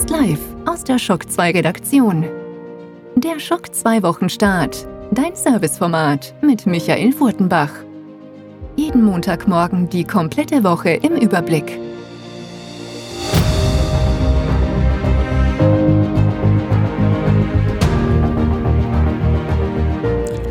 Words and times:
Jetzt 0.00 0.08
live 0.08 0.40
aus 0.64 0.82
der 0.82 0.98
Schock 0.98 1.30
2 1.30 1.50
Redaktion. 1.50 2.24
Der 3.16 3.38
Schock 3.38 3.74
2 3.74 4.02
Wochenstart. 4.02 4.88
Dein 5.10 5.36
Serviceformat 5.36 6.32
mit 6.40 6.64
Michael 6.64 7.12
Furtenbach. 7.12 7.68
Jeden 8.76 9.04
Montagmorgen 9.04 9.90
die 9.90 10.04
komplette 10.04 10.64
Woche 10.64 10.92
im 10.92 11.16
Überblick. 11.16 11.78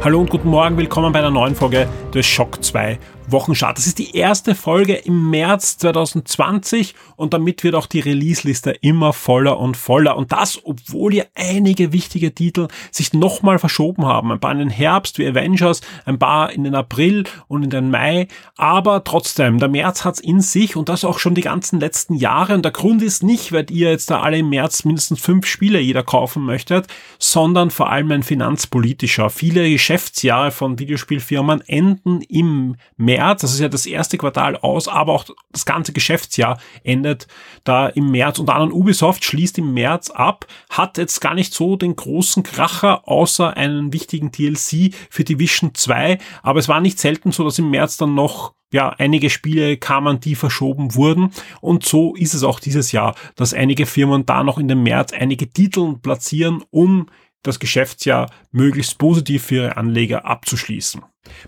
Hallo 0.03 0.19
und 0.19 0.29
guten 0.29 0.49
Morgen, 0.49 0.77
willkommen 0.77 1.11
bei 1.11 1.19
einer 1.19 1.31
neuen 1.31 1.55
Folge 1.55 1.87
des 2.13 2.27
Schock 2.27 2.63
2 2.63 2.99
Wochenstart. 3.31 3.77
Das 3.77 3.87
ist 3.87 3.99
die 3.99 4.15
erste 4.15 4.55
Folge 4.55 4.95
im 4.95 5.29
März 5.29 5.77
2020 5.77 6.95
und 7.15 7.33
damit 7.33 7.63
wird 7.63 7.75
auch 7.75 7.85
die 7.85 7.99
Release-Liste 7.99 8.71
immer 8.81 9.13
voller 9.13 9.59
und 9.59 9.77
voller. 9.77 10.17
Und 10.17 10.31
das, 10.31 10.59
obwohl 10.63 11.13
ja 11.13 11.25
einige 11.35 11.93
wichtige 11.93 12.33
Titel 12.33 12.67
sich 12.91 13.13
nochmal 13.13 13.59
verschoben 13.59 14.05
haben. 14.05 14.31
Ein 14.31 14.39
paar 14.39 14.51
in 14.51 14.59
den 14.59 14.69
Herbst 14.69 15.19
wie 15.19 15.27
Avengers, 15.27 15.81
ein 16.05 16.17
paar 16.17 16.51
in 16.51 16.63
den 16.63 16.75
April 16.75 17.25
und 17.47 17.63
in 17.63 17.69
den 17.69 17.91
Mai. 17.91 18.27
Aber 18.57 19.03
trotzdem, 19.03 19.59
der 19.59 19.69
März 19.69 20.05
hat's 20.05 20.19
in 20.19 20.41
sich 20.41 20.75
und 20.75 20.89
das 20.89 21.05
auch 21.05 21.19
schon 21.19 21.35
die 21.35 21.41
ganzen 21.41 21.79
letzten 21.79 22.15
Jahre. 22.15 22.55
Und 22.55 22.63
der 22.63 22.71
Grund 22.71 23.01
ist 23.01 23.23
nicht, 23.23 23.51
weil 23.51 23.65
ihr 23.69 23.91
jetzt 23.91 24.09
da 24.09 24.21
alle 24.21 24.39
im 24.39 24.49
März 24.49 24.85
mindestens 24.85 25.19
fünf 25.19 25.45
Spiele 25.45 25.79
jeder 25.79 26.03
kaufen 26.03 26.43
möchtet, 26.43 26.87
sondern 27.19 27.69
vor 27.69 27.91
allem 27.91 28.11
ein 28.11 28.23
finanzpolitischer. 28.23 29.29
Viele 29.29 29.69
Geschäftsjahre 29.69 30.51
von 30.51 30.79
Videospielfirmen 30.79 31.61
enden 31.67 32.21
im 32.21 32.75
März 32.97 33.18
März, 33.19 33.41
das 33.41 33.53
ist 33.53 33.59
ja 33.59 33.67
das 33.67 33.85
erste 33.85 34.17
Quartal 34.17 34.55
aus, 34.55 34.87
aber 34.87 35.13
auch 35.13 35.25
das 35.51 35.65
ganze 35.65 35.91
Geschäftsjahr 35.91 36.57
endet 36.83 37.27
da 37.65 37.87
im 37.87 38.11
März. 38.11 38.39
Und 38.39 38.47
dann 38.47 38.71
Ubisoft 38.71 39.25
schließt 39.25 39.57
im 39.57 39.73
März 39.73 40.09
ab, 40.09 40.47
hat 40.69 40.97
jetzt 40.97 41.19
gar 41.19 41.33
nicht 41.33 41.53
so 41.53 41.75
den 41.75 41.97
großen 41.97 42.43
Kracher, 42.43 43.07
außer 43.09 43.57
einen 43.57 43.91
wichtigen 43.91 44.31
DLC 44.31 44.93
für 45.09 45.25
Division 45.25 45.75
2. 45.75 46.17
Aber 46.43 46.59
es 46.59 46.69
war 46.69 46.79
nicht 46.79 46.97
selten 46.97 47.33
so, 47.33 47.43
dass 47.43 47.59
im 47.59 47.69
März 47.69 47.97
dann 47.97 48.15
noch 48.15 48.53
ja, 48.71 48.89
einige 48.97 49.29
Spiele 49.29 49.75
kamen, 49.77 50.21
die 50.21 50.35
verschoben 50.35 50.95
wurden. 50.95 51.31
Und 51.59 51.85
so 51.85 52.15
ist 52.15 52.33
es 52.33 52.43
auch 52.43 52.61
dieses 52.61 52.93
Jahr, 52.93 53.15
dass 53.35 53.53
einige 53.53 53.85
Firmen 53.85 54.25
da 54.25 54.43
noch 54.43 54.59
in 54.59 54.69
den 54.69 54.83
März 54.83 55.11
einige 55.11 55.49
Titel 55.49 55.97
platzieren, 56.01 56.63
um 56.69 57.07
das 57.43 57.59
Geschäftsjahr 57.59 58.29
möglichst 58.51 58.97
positiv 58.97 59.43
für 59.43 59.55
ihre 59.55 59.77
Anleger 59.77 60.25
abzuschließen. 60.25 61.01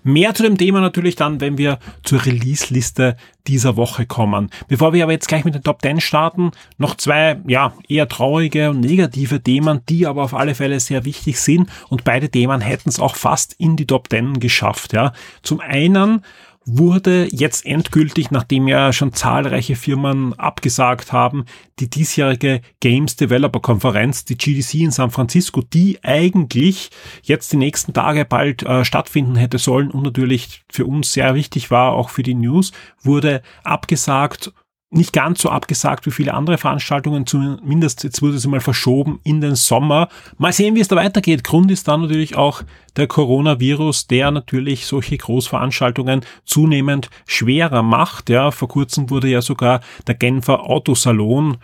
Mehr 0.04 0.34
zu 0.34 0.44
dem 0.44 0.58
Thema 0.58 0.82
natürlich 0.82 1.16
dann, 1.16 1.42
wenn 1.42 1.58
wir 1.58 1.80
zur 2.04 2.26
Release-Liste 2.26 3.16
dieser 3.48 3.78
Woche 3.78 4.06
kommen. 4.06 4.50
Bevor 4.68 4.94
wir 4.94 5.04
aber 5.04 5.14
jetzt 5.14 5.28
gleich 5.28 5.46
mit 5.46 5.56
den 5.56 5.64
Top 5.64 5.82
10 5.82 6.02
starten, 6.02 6.52
noch 6.78 6.96
zwei, 6.96 7.40
ja, 7.48 7.74
eher 7.88 8.08
traurige 8.08 8.70
und 8.70 8.82
negative 8.82 9.42
Themen, 9.42 9.82
die 9.90 10.06
aber 10.06 10.24
auf 10.24 10.34
alle 10.34 10.56
Fälle 10.56 10.80
sehr 10.80 11.06
wichtig 11.06 11.40
sind 11.40 11.70
und 11.90 12.04
beide 12.04 12.30
Themen 12.30 12.62
hätten 12.62 12.90
es 12.90 13.00
auch 13.00 13.16
fast 13.16 13.54
in 13.58 13.76
die 13.76 13.88
Top 13.88 14.10
10 14.10 14.40
geschafft, 14.40 14.94
ja. 14.94 15.14
Zum 15.42 15.60
einen 15.60 16.24
wurde 16.66 17.28
jetzt 17.31 17.66
endgültig, 17.66 18.30
nachdem 18.30 18.67
ja 18.67 18.94
schon 18.94 19.14
zahlreiche 19.14 19.76
Firmen 19.76 20.38
abgesagt 20.38 21.12
haben, 21.12 21.45
die 21.80 21.90
diesjährige 21.90 22.62
Games 22.80 23.16
Developer 23.16 23.59
Konferenz, 23.59 24.26
die 24.26 24.38
GDC 24.38 24.76
in 24.76 24.92
San 24.92 25.09
Francisco, 25.09 25.62
die 25.62 26.00
eigentlich 26.03 26.92
jetzt 27.23 27.52
die 27.52 27.58
nächsten 27.58 27.94
Tage 27.94 28.26
bald 28.26 28.64
äh, 28.64 28.86
stattfinden 28.86 29.36
hätte 29.36 29.58
sollen 29.58 29.90
und 29.90 30.03
natürlich 30.03 30.62
für 30.72 30.86
uns 30.86 31.14
sehr 31.14 31.34
wichtig 31.34 31.72
war, 31.72 31.94
auch 31.94 32.09
für 32.09 32.23
die 32.23 32.36
News, 32.36 32.72
wurde 33.02 33.42
abgesagt 33.64 34.53
nicht 34.92 35.14
ganz 35.14 35.42
so 35.42 35.50
abgesagt 35.50 36.06
wie 36.06 36.11
viele 36.11 36.34
andere 36.34 36.58
Veranstaltungen, 36.58 37.25
zumindest 37.25 38.03
jetzt 38.03 38.22
wurde 38.22 38.38
sie 38.38 38.50
mal 38.50 38.59
verschoben 38.59 39.20
in 39.23 39.39
den 39.39 39.56
Sommer. 39.56 40.09
Mal 40.38 40.52
sehen, 40.52 40.75
wie 40.75 40.81
es 40.81 40.90
da 40.90 40.97
weitergeht. 40.97 41.46
Grund 41.46 41.72
ist 41.72 41.88
dann 41.88 42.02
natürlich 42.02 42.35
auch 42.35 42.63
der 42.97 43.07
Coronavirus, 43.07 44.07
der 44.07 44.31
natürlich 44.31 44.85
solche 44.85 45.18
Großveranstaltungen 45.18 46.22
zunehmend 46.44 47.09
schwerer 47.25 47.84
macht. 47.84 48.30
Ja, 48.30 48.51
vor 48.51 48.68
kurzem 48.68 49.09
wurde 49.09 49.30
ja 49.30 49.41
sogar 49.41 49.80
der 50.07 50.16
Genfer 50.16 50.69
Autosalon 50.69 51.57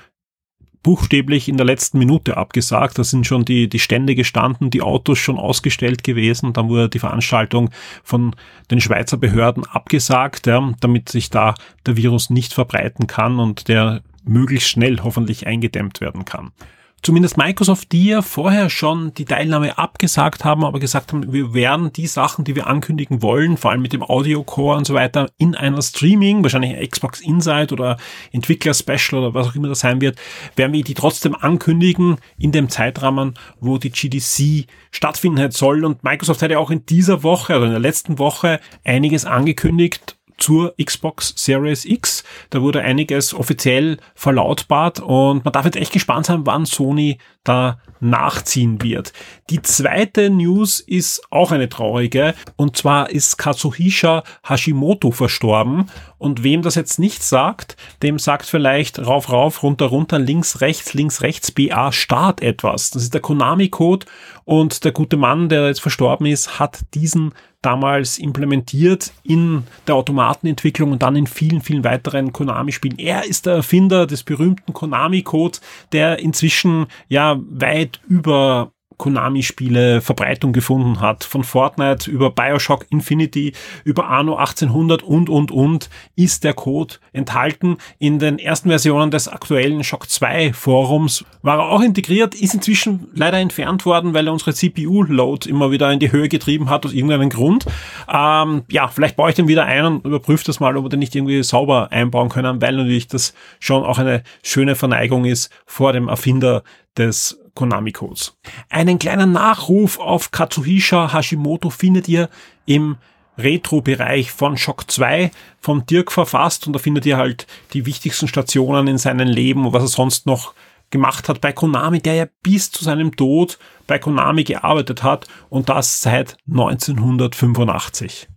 buchstäblich 0.87 1.49
in 1.49 1.57
der 1.57 1.65
letzten 1.65 1.99
Minute 1.99 2.37
abgesagt. 2.37 2.97
Da 2.97 3.03
sind 3.03 3.27
schon 3.27 3.43
die, 3.43 3.67
die 3.67 3.77
Stände 3.77 4.15
gestanden, 4.15 4.69
die 4.69 4.81
Autos 4.81 5.19
schon 5.19 5.37
ausgestellt 5.37 6.01
gewesen. 6.01 6.53
Dann 6.53 6.69
wurde 6.69 6.87
die 6.87 6.99
Veranstaltung 6.99 7.71
von 8.05 8.33
den 8.71 8.79
Schweizer 8.79 9.17
Behörden 9.17 9.65
abgesagt, 9.65 10.47
ja, 10.47 10.73
damit 10.79 11.09
sich 11.09 11.29
da 11.29 11.55
der 11.85 11.97
Virus 11.97 12.29
nicht 12.29 12.53
verbreiten 12.53 13.05
kann 13.05 13.37
und 13.37 13.67
der 13.67 14.01
möglichst 14.23 14.69
schnell 14.69 15.01
hoffentlich 15.03 15.45
eingedämmt 15.45 15.99
werden 15.99 16.23
kann 16.23 16.53
zumindest 17.01 17.37
Microsoft, 17.37 17.91
die 17.91 18.07
ja 18.07 18.21
vorher 18.21 18.69
schon 18.69 19.13
die 19.13 19.25
Teilnahme 19.25 19.77
abgesagt 19.77 20.43
haben, 20.43 20.65
aber 20.65 20.79
gesagt 20.79 21.13
haben, 21.13 21.31
wir 21.31 21.53
werden 21.53 21.93
die 21.93 22.07
Sachen, 22.07 22.43
die 22.43 22.55
wir 22.55 22.67
ankündigen 22.67 23.21
wollen, 23.21 23.57
vor 23.57 23.71
allem 23.71 23.81
mit 23.81 23.93
dem 23.93 24.03
Audio 24.03 24.43
Core 24.43 24.77
und 24.77 24.85
so 24.85 24.93
weiter, 24.93 25.29
in 25.37 25.55
einer 25.55 25.81
Streaming, 25.81 26.43
wahrscheinlich 26.43 26.89
Xbox 26.89 27.21
Insight 27.21 27.71
oder 27.71 27.97
Entwickler 28.31 28.73
Special 28.73 29.21
oder 29.21 29.33
was 29.33 29.47
auch 29.47 29.55
immer 29.55 29.69
das 29.69 29.79
sein 29.79 30.01
wird, 30.01 30.17
werden 30.55 30.73
wir 30.73 30.83
die 30.83 30.95
trotzdem 30.95 31.35
ankündigen 31.35 32.17
in 32.37 32.51
dem 32.51 32.69
Zeitrahmen, 32.69 33.35
wo 33.59 33.77
die 33.77 33.91
GDC 33.91 34.67
stattfinden 34.91 35.51
soll. 35.51 35.85
Und 35.85 36.03
Microsoft 36.03 36.41
hat 36.41 36.51
ja 36.51 36.59
auch 36.59 36.71
in 36.71 36.85
dieser 36.85 37.23
Woche 37.23 37.55
oder 37.55 37.65
in 37.65 37.71
der 37.71 37.79
letzten 37.79 38.19
Woche 38.19 38.59
einiges 38.83 39.25
angekündigt, 39.25 40.16
zur 40.37 40.73
Xbox 40.83 41.33
Series 41.35 41.85
X. 41.85 42.23
Da 42.49 42.61
wurde 42.61 42.81
einiges 42.81 43.33
offiziell 43.33 43.97
verlautbart 44.15 44.99
und 44.99 45.43
man 45.43 45.51
darf 45.51 45.65
jetzt 45.65 45.77
echt 45.77 45.93
gespannt 45.93 46.27
sein, 46.27 46.45
wann 46.45 46.65
Sony 46.65 47.17
da 47.47 47.79
nachziehen 47.99 48.81
wird. 48.81 49.13
Die 49.49 49.61
zweite 49.61 50.29
News 50.29 50.79
ist 50.79 51.21
auch 51.31 51.51
eine 51.51 51.69
traurige 51.69 52.35
und 52.55 52.77
zwar 52.77 53.09
ist 53.09 53.37
Kazuhisha 53.37 54.23
Hashimoto 54.43 55.11
verstorben 55.11 55.89
und 56.17 56.43
wem 56.43 56.61
das 56.61 56.75
jetzt 56.75 56.99
nicht 56.99 57.23
sagt, 57.23 57.75
dem 58.03 58.19
sagt 58.19 58.45
vielleicht 58.45 58.99
rauf 58.99 59.31
rauf, 59.31 59.63
runter 59.63 59.87
runter, 59.87 60.19
links 60.19 60.61
rechts, 60.61 60.93
links 60.93 61.21
rechts, 61.21 61.51
BA 61.51 61.91
Start 61.91 62.41
etwas. 62.41 62.91
Das 62.91 63.03
ist 63.03 63.13
der 63.13 63.21
Konami 63.21 63.69
Code 63.69 64.05
und 64.45 64.83
der 64.83 64.91
gute 64.91 65.17
Mann, 65.17 65.49
der 65.49 65.67
jetzt 65.67 65.81
verstorben 65.81 66.25
ist, 66.27 66.59
hat 66.59 66.81
diesen 66.93 67.33
damals 67.61 68.19
implementiert 68.19 69.11
in 69.23 69.63
der 69.87 69.95
Automatenentwicklung 69.95 70.91
und 70.91 71.01
dann 71.01 71.15
in 71.15 71.27
vielen, 71.27 71.61
vielen 71.61 71.83
weiteren 71.83 72.31
Konami-Spielen. 72.31 72.99
Er 72.99 73.25
ist 73.25 73.45
der 73.45 73.55
Erfinder 73.55 74.05
des 74.05 74.23
berühmten 74.23 74.73
Konami-Codes, 74.73 75.61
der 75.91 76.19
inzwischen 76.19 76.85
ja 77.09 77.36
weit 77.49 77.99
über 78.07 78.71
Konami-Spiele 78.97 80.01
Verbreitung 80.01 80.53
gefunden 80.53 80.99
hat. 80.99 81.23
Von 81.23 81.43
Fortnite 81.43 82.09
über 82.09 82.31
Bioshock 82.31 82.85
Infinity, 82.89 83.53
über 83.83 84.09
Anno 84.09 84.35
1800 84.35 85.03
und, 85.03 85.29
und, 85.29 85.51
und 85.51 85.89
ist 86.15 86.43
der 86.43 86.53
Code 86.53 86.95
enthalten. 87.13 87.77
In 87.99 88.19
den 88.19 88.39
ersten 88.39 88.69
Versionen 88.69 89.11
des 89.11 89.27
aktuellen 89.27 89.83
Shock 89.83 90.09
2 90.09 90.53
Forums 90.53 91.25
war 91.41 91.59
er 91.59 91.69
auch 91.69 91.81
integriert, 91.81 92.35
ist 92.35 92.53
inzwischen 92.53 93.07
leider 93.13 93.37
entfernt 93.37 93.85
worden, 93.85 94.13
weil 94.13 94.27
er 94.27 94.33
unsere 94.33 94.53
CPU-Load 94.53 95.49
immer 95.49 95.71
wieder 95.71 95.91
in 95.91 95.99
die 95.99 96.11
Höhe 96.11 96.29
getrieben 96.29 96.69
hat 96.69 96.85
aus 96.85 96.93
irgendeinem 96.93 97.29
Grund. 97.29 97.65
Ähm, 98.11 98.63
ja, 98.69 98.87
vielleicht 98.87 99.15
baue 99.15 99.29
ich 99.29 99.35
den 99.35 99.47
wieder 99.47 99.65
ein 99.65 99.85
und 99.85 100.05
überprüfe 100.05 100.45
das 100.45 100.59
mal, 100.59 100.75
ob 100.75 100.85
wir 100.85 100.89
den 100.89 100.99
nicht 100.99 101.15
irgendwie 101.15 101.43
sauber 101.43 101.91
einbauen 101.91 102.29
können, 102.29 102.61
weil 102.61 102.75
natürlich 102.75 103.07
das 103.07 103.33
schon 103.59 103.83
auch 103.83 103.99
eine 103.99 104.23
schöne 104.43 104.75
Verneigung 104.75 105.25
ist 105.25 105.51
vor 105.65 105.93
dem 105.93 106.07
Erfinder 106.07 106.63
des 106.97 107.39
Konami-Codes. 107.57 108.37
Einen 108.69 108.99
kleinen 108.99 109.31
Nachruf 109.33 109.99
auf 109.99 110.31
Katsuhisha 110.31 111.11
Hashimoto 111.11 111.69
findet 111.71 112.07
ihr 112.07 112.29
im 112.65 112.97
Retro-Bereich 113.37 114.31
von 114.31 114.57
Shock 114.57 114.89
2 114.89 115.31
von 115.59 115.85
Dirk 115.85 116.11
verfasst 116.11 116.67
und 116.67 116.73
da 116.73 116.79
findet 116.79 117.05
ihr 117.05 117.17
halt 117.17 117.47
die 117.73 117.85
wichtigsten 117.85 118.27
Stationen 118.27 118.87
in 118.87 118.97
seinem 118.97 119.27
Leben 119.27 119.65
und 119.65 119.73
was 119.73 119.83
er 119.83 119.87
sonst 119.87 120.25
noch 120.25 120.53
gemacht 120.89 121.27
hat 121.27 121.41
bei 121.41 121.51
Konami, 121.51 121.99
der 121.99 122.13
ja 122.13 122.25
bis 122.43 122.71
zu 122.71 122.83
seinem 122.83 123.15
Tod 123.15 123.57
bei 123.87 123.99
Konami 123.99 124.43
gearbeitet 124.43 125.03
hat 125.03 125.27
und 125.49 125.69
das 125.69 126.01
seit 126.01 126.37
1985. 126.49 128.27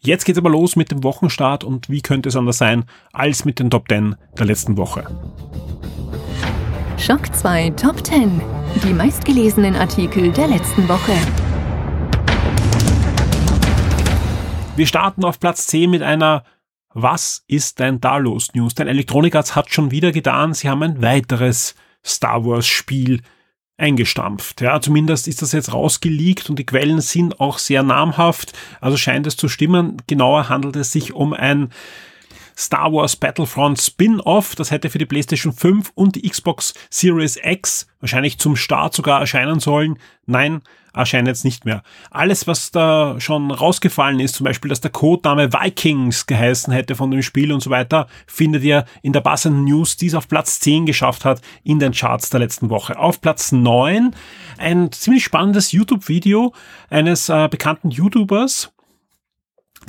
Jetzt 0.00 0.24
geht's 0.24 0.38
aber 0.38 0.50
los 0.50 0.76
mit 0.76 0.90
dem 0.90 1.04
Wochenstart 1.04 1.62
und 1.62 1.88
wie 1.88 2.00
könnte 2.00 2.28
es 2.28 2.36
anders 2.36 2.58
sein 2.58 2.84
als 3.12 3.44
mit 3.44 3.58
den 3.58 3.70
Top 3.70 3.88
10 3.88 4.16
der 4.38 4.46
letzten 4.46 4.76
Woche. 4.76 5.06
Schock 7.04 7.34
2 7.34 7.70
Top 7.70 8.06
10. 8.06 8.40
Die 8.84 8.92
meistgelesenen 8.92 9.74
Artikel 9.74 10.30
der 10.30 10.46
letzten 10.46 10.88
Woche. 10.88 11.10
Wir 14.76 14.86
starten 14.86 15.24
auf 15.24 15.40
Platz 15.40 15.66
10 15.66 15.90
mit 15.90 16.02
einer 16.02 16.44
Was 16.94 17.42
ist 17.48 17.80
denn 17.80 18.00
da 18.00 18.18
los 18.18 18.54
News? 18.54 18.76
Denn 18.76 18.86
Electronic 18.86 19.34
Arts 19.34 19.56
hat 19.56 19.72
schon 19.72 19.90
wieder 19.90 20.12
getan. 20.12 20.54
Sie 20.54 20.68
haben 20.68 20.84
ein 20.84 21.02
weiteres 21.02 21.74
Star 22.06 22.44
Wars 22.44 22.68
Spiel 22.68 23.22
eingestampft. 23.76 24.60
Ja, 24.60 24.80
zumindest 24.80 25.26
ist 25.26 25.42
das 25.42 25.50
jetzt 25.50 25.72
rausgeleakt 25.72 26.50
und 26.50 26.60
die 26.60 26.66
Quellen 26.66 27.00
sind 27.00 27.40
auch 27.40 27.58
sehr 27.58 27.82
namhaft. 27.82 28.52
Also 28.80 28.96
scheint 28.96 29.26
es 29.26 29.36
zu 29.36 29.48
stimmen. 29.48 29.96
Genauer 30.06 30.48
handelt 30.48 30.76
es 30.76 30.92
sich 30.92 31.12
um 31.12 31.32
ein 31.32 31.70
Star 32.56 32.92
Wars 32.92 33.16
Battlefront 33.16 33.80
Spin-off. 33.80 34.54
Das 34.54 34.70
hätte 34.70 34.90
für 34.90 34.98
die 34.98 35.06
PlayStation 35.06 35.52
5 35.52 35.92
und 35.94 36.16
die 36.16 36.28
Xbox 36.28 36.74
Series 36.90 37.38
X 37.42 37.86
wahrscheinlich 38.00 38.38
zum 38.38 38.56
Start 38.56 38.94
sogar 38.94 39.20
erscheinen 39.20 39.60
sollen. 39.60 39.98
Nein, 40.26 40.62
erscheint 40.94 41.28
jetzt 41.28 41.44
nicht 41.44 41.64
mehr. 41.64 41.82
Alles, 42.10 42.46
was 42.46 42.70
da 42.70 43.18
schon 43.18 43.50
rausgefallen 43.50 44.20
ist, 44.20 44.34
zum 44.34 44.44
Beispiel, 44.44 44.68
dass 44.68 44.80
der 44.80 44.90
Codename 44.90 45.52
Vikings 45.52 46.26
geheißen 46.26 46.72
hätte 46.72 46.94
von 46.94 47.10
dem 47.10 47.22
Spiel 47.22 47.52
und 47.52 47.62
so 47.62 47.70
weiter, 47.70 48.08
findet 48.26 48.62
ihr 48.62 48.84
in 49.02 49.12
der 49.12 49.20
passenden 49.20 49.64
News, 49.64 49.96
die 49.96 50.06
es 50.06 50.14
auf 50.14 50.28
Platz 50.28 50.60
10 50.60 50.86
geschafft 50.86 51.24
hat 51.24 51.40
in 51.64 51.78
den 51.78 51.92
Charts 51.92 52.30
der 52.30 52.40
letzten 52.40 52.70
Woche. 52.70 52.98
Auf 52.98 53.20
Platz 53.20 53.52
9 53.52 54.14
ein 54.58 54.92
ziemlich 54.92 55.24
spannendes 55.24 55.72
YouTube-Video 55.72 56.52
eines 56.90 57.28
äh, 57.28 57.48
bekannten 57.48 57.90
YouTubers, 57.90 58.72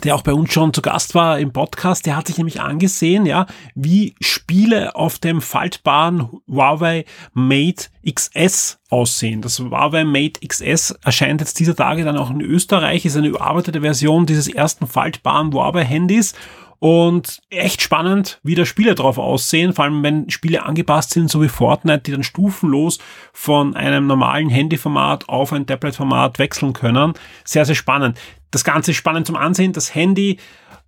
der 0.04 0.16
auch 0.16 0.22
bei 0.22 0.34
uns 0.34 0.52
schon 0.54 0.74
zu 0.74 0.82
Gast 0.82 1.16
war 1.16 1.40
im 1.40 1.54
Podcast, 1.54 2.06
der 2.06 2.16
hat 2.16 2.28
sich 2.28 2.38
nämlich 2.38 2.62
angesehen, 2.62 3.26
ja, 3.26 3.46
wie 3.76 4.16
Spiele 4.20 4.96
auf 4.96 5.20
dem 5.20 5.42
faltbaren 5.42 6.30
Huawei 6.48 7.06
Mate 7.34 7.90
XS 8.10 8.80
aussehen. 8.90 9.42
Das 9.42 9.60
Huawei 9.60 10.04
Mate 10.04 10.46
XS 10.46 10.92
erscheint 11.04 11.42
jetzt 11.42 11.60
dieser 11.60 11.76
Tage 11.76 12.04
dann 12.04 12.18
auch 12.18 12.30
in 12.30 12.42
Österreich, 12.42 13.06
ist 13.06 13.18
eine 13.18 13.28
überarbeitete 13.28 13.82
Version 13.82 14.26
dieses 14.26 14.48
ersten 14.48 14.88
faltbaren 14.88 15.54
Huawei 15.54 15.86
Handys 15.86 16.34
und 16.84 17.40
echt 17.50 17.82
spannend, 17.82 18.42
wie 18.44 18.56
da 18.56 18.66
Spiele 18.66 18.94
drauf 18.94 19.18
aussehen, 19.18 19.72
vor 19.72 19.86
allem 19.86 20.04
wenn 20.04 20.30
Spiele 20.30 20.66
angepasst 20.66 21.12
sind, 21.12 21.32
so 21.32 21.42
wie 21.42 21.48
Fortnite, 21.48 22.02
die 22.02 22.12
dann 22.12 22.24
stufenlos 22.24 23.00
von 23.32 23.74
einem 23.74 24.06
normalen 24.06 24.50
Handyformat 24.50 25.30
auf 25.30 25.54
ein 25.54 25.66
Tabletformat 25.66 26.40
wechseln 26.40 26.74
können. 26.74 27.14
Sehr, 27.46 27.64
sehr 27.64 27.76
spannend. 27.76 28.20
Das 28.52 28.66
Ganze 28.66 28.92
ist 28.92 28.98
spannend 28.98 29.28
zum 29.28 29.38
Ansehen. 29.38 29.72
Das 29.72 29.96
Handy 29.96 30.40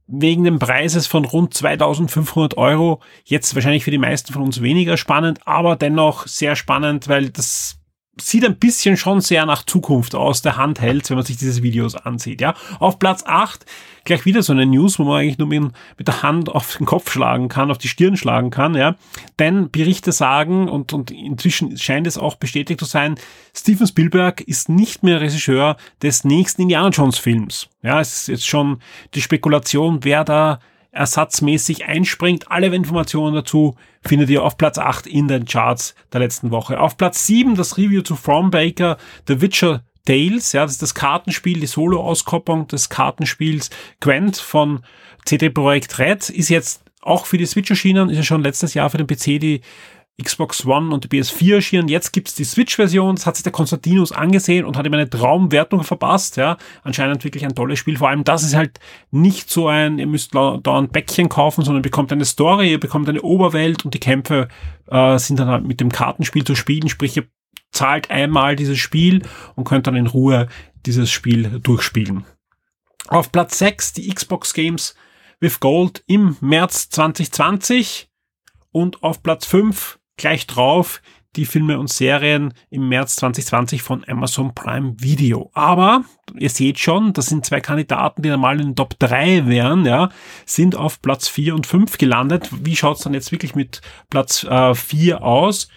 wegen 0.05 0.43
dem 0.43 0.59
Preises 0.59 1.07
von 1.07 1.23
rund 1.23 1.53
2500 1.53 2.57
Euro 2.57 2.99
jetzt 3.23 3.55
wahrscheinlich 3.55 3.85
für 3.85 3.91
die 3.91 3.97
meisten 3.97 4.33
von 4.33 4.41
uns 4.41 4.61
weniger 4.61 4.97
spannend, 4.97 5.39
aber 5.45 5.77
dennoch 5.77 6.27
sehr 6.27 6.57
spannend, 6.57 7.07
weil 7.07 7.29
das 7.29 7.79
sieht 8.19 8.45
ein 8.45 8.57
bisschen 8.57 8.95
schon 8.95 9.21
sehr 9.21 9.45
nach 9.45 9.63
Zukunft 9.63 10.15
aus, 10.15 10.41
der 10.41 10.57
Hand 10.57 10.79
hält, 10.79 11.09
wenn 11.09 11.17
man 11.17 11.25
sich 11.25 11.37
diese 11.37 11.61
Videos 11.63 11.95
ansieht. 11.95 12.39
Ja, 12.41 12.55
Auf 12.79 12.97
Platz 12.97 13.23
8 13.25 13.65
gleich 14.05 14.25
wieder 14.25 14.41
so 14.43 14.53
eine 14.53 14.65
News, 14.65 14.99
wo 14.99 15.03
man 15.03 15.19
eigentlich 15.19 15.37
nur 15.37 15.47
mit, 15.47 15.73
mit 15.97 16.07
der 16.07 16.21
Hand 16.21 16.49
auf 16.49 16.77
den 16.77 16.85
Kopf 16.85 17.11
schlagen 17.11 17.49
kann, 17.49 17.71
auf 17.71 17.77
die 17.77 17.87
Stirn 17.87 18.15
schlagen 18.15 18.51
kann. 18.51 18.75
Ja, 18.75 18.95
Denn 19.39 19.69
Berichte 19.69 20.11
sagen, 20.11 20.69
und, 20.69 20.93
und 20.93 21.11
inzwischen 21.11 21.77
scheint 21.77 22.07
es 22.07 22.17
auch 22.17 22.35
bestätigt 22.35 22.79
zu 22.79 22.85
sein, 22.85 23.15
Steven 23.53 23.87
Spielberg 23.87 24.41
ist 24.41 24.69
nicht 24.69 25.03
mehr 25.03 25.19
Regisseur 25.19 25.75
des 26.01 26.23
nächsten 26.23 26.63
Indiana 26.63 26.89
Jones 26.89 27.17
Films. 27.17 27.67
Ja, 27.81 27.99
es 27.99 28.21
ist 28.21 28.27
jetzt 28.27 28.47
schon 28.47 28.79
die 29.13 29.21
Spekulation, 29.21 30.03
wer 30.03 30.23
da 30.23 30.59
ersatzmäßig 30.95 31.85
einspringt. 31.85 32.51
Alle 32.51 32.67
Informationen 32.67 33.35
dazu 33.35 33.75
findet 34.01 34.29
ihr 34.29 34.43
auf 34.43 34.57
Platz 34.57 34.77
8 34.77 35.07
in 35.07 35.27
den 35.27 35.45
Charts 35.45 35.95
der 36.13 36.21
letzten 36.21 36.51
Woche. 36.51 36.79
Auf 36.79 36.97
Platz 36.97 37.27
7 37.27 37.55
das 37.55 37.77
Review 37.77 38.01
zu 38.01 38.15
From 38.15 38.49
Baker, 38.49 38.97
The 39.27 39.41
Witcher 39.41 39.83
Tales, 40.05 40.53
ja, 40.53 40.63
das 40.63 40.73
ist 40.73 40.81
das 40.81 40.93
Kartenspiel, 40.93 41.59
die 41.59 41.65
Solo-Auskopplung 41.65 42.67
des 42.67 42.89
Kartenspiels 42.89 43.71
Gwent 43.99 44.37
von 44.37 44.81
CD 45.25 45.49
Projekt 45.49 45.97
Red, 45.97 46.29
ist 46.29 46.49
jetzt 46.49 46.83
auch 47.01 47.25
für 47.25 47.37
die 47.37 47.45
Switch 47.45 47.69
erschienen, 47.69 48.09
ist 48.09 48.17
ja 48.17 48.23
schon 48.23 48.43
letztes 48.43 48.75
Jahr 48.75 48.89
für 48.89 48.97
den 48.97 49.07
PC 49.07 49.39
die 49.39 49.61
Xbox 50.21 50.65
One 50.65 50.93
und 50.93 51.03
die 51.03 51.09
PS4 51.09 51.55
erschienen. 51.55 51.87
Jetzt 51.89 52.13
gibt's 52.13 52.35
die 52.35 52.45
Switch-Version. 52.45 53.15
Das 53.15 53.25
hat 53.25 53.35
sich 53.35 53.43
der 53.43 53.51
Konstantinus 53.51 54.13
angesehen 54.13 54.65
und 54.65 54.77
hat 54.77 54.85
ihm 54.85 54.93
eine 54.93 55.09
Traumwertung 55.09 55.83
verpasst. 55.83 56.37
Ja, 56.37 56.57
anscheinend 56.83 57.23
wirklich 57.23 57.43
ein 57.43 57.53
tolles 57.53 57.79
Spiel. 57.79 57.97
Vor 57.97 58.09
allem, 58.09 58.23
das 58.23 58.43
ist 58.43 58.55
halt 58.55 58.79
nicht 59.11 59.49
so 59.49 59.67
ein, 59.67 59.99
ihr 59.99 60.07
müsst 60.07 60.33
da 60.33 60.59
ein 60.63 60.87
Bäckchen 60.87 61.27
kaufen, 61.27 61.65
sondern 61.65 61.81
bekommt 61.81 62.13
eine 62.13 62.23
Story, 62.23 62.71
ihr 62.71 62.79
bekommt 62.79 63.09
eine 63.09 63.21
Oberwelt 63.21 63.83
und 63.83 63.93
die 63.93 63.99
Kämpfe 63.99 64.47
äh, 64.87 65.17
sind 65.19 65.39
dann 65.39 65.49
halt 65.49 65.65
mit 65.65 65.81
dem 65.81 65.91
Kartenspiel 65.91 66.45
zu 66.45 66.55
spielen. 66.55 66.87
Sprich, 66.87 67.17
ihr 67.17 67.27
zahlt 67.71 68.09
einmal 68.09 68.55
dieses 68.55 68.77
Spiel 68.77 69.21
und 69.55 69.65
könnt 69.65 69.87
dann 69.87 69.97
in 69.97 70.07
Ruhe 70.07 70.47
dieses 70.85 71.11
Spiel 71.11 71.59
durchspielen. 71.59 72.25
Auf 73.07 73.31
Platz 73.31 73.57
6 73.59 73.93
die 73.93 74.13
Xbox 74.13 74.53
Games 74.53 74.95
with 75.41 75.59
Gold 75.59 76.03
im 76.07 76.37
März 76.39 76.89
2020 76.89 78.09
und 78.71 79.03
auf 79.03 79.21
Platz 79.21 79.45
5 79.45 79.99
gleich 80.17 80.47
drauf 80.47 81.01
die 81.35 81.45
Filme 81.45 81.79
und 81.79 81.89
Serien 81.89 82.53
im 82.69 82.87
März 82.87 83.17
2020 83.17 83.81
von 83.81 84.05
Amazon 84.07 84.55
Prime 84.55 84.95
Video. 84.99 85.51
Aber 85.53 86.03
ihr 86.37 86.49
seht 86.49 86.79
schon, 86.79 87.13
das 87.13 87.27
sind 87.27 87.45
zwei 87.45 87.59
Kandidaten, 87.59 88.21
die 88.21 88.29
normal 88.29 88.59
in 88.59 88.67
den 88.67 88.75
Top 88.75 88.97
3 88.99 89.47
wären, 89.47 89.85
ja, 89.85 90.09
sind 90.45 90.75
auf 90.75 91.01
Platz 91.01 91.27
4 91.27 91.55
und 91.55 91.67
5 91.67 91.97
gelandet. 91.97 92.49
Wie 92.51 92.75
schaut's 92.75 93.01
dann 93.01 93.13
jetzt 93.13 93.31
wirklich 93.31 93.55
mit 93.55 93.81
Platz 94.09 94.43
äh, 94.43 94.73
4 94.73 95.23
aus? 95.23 95.67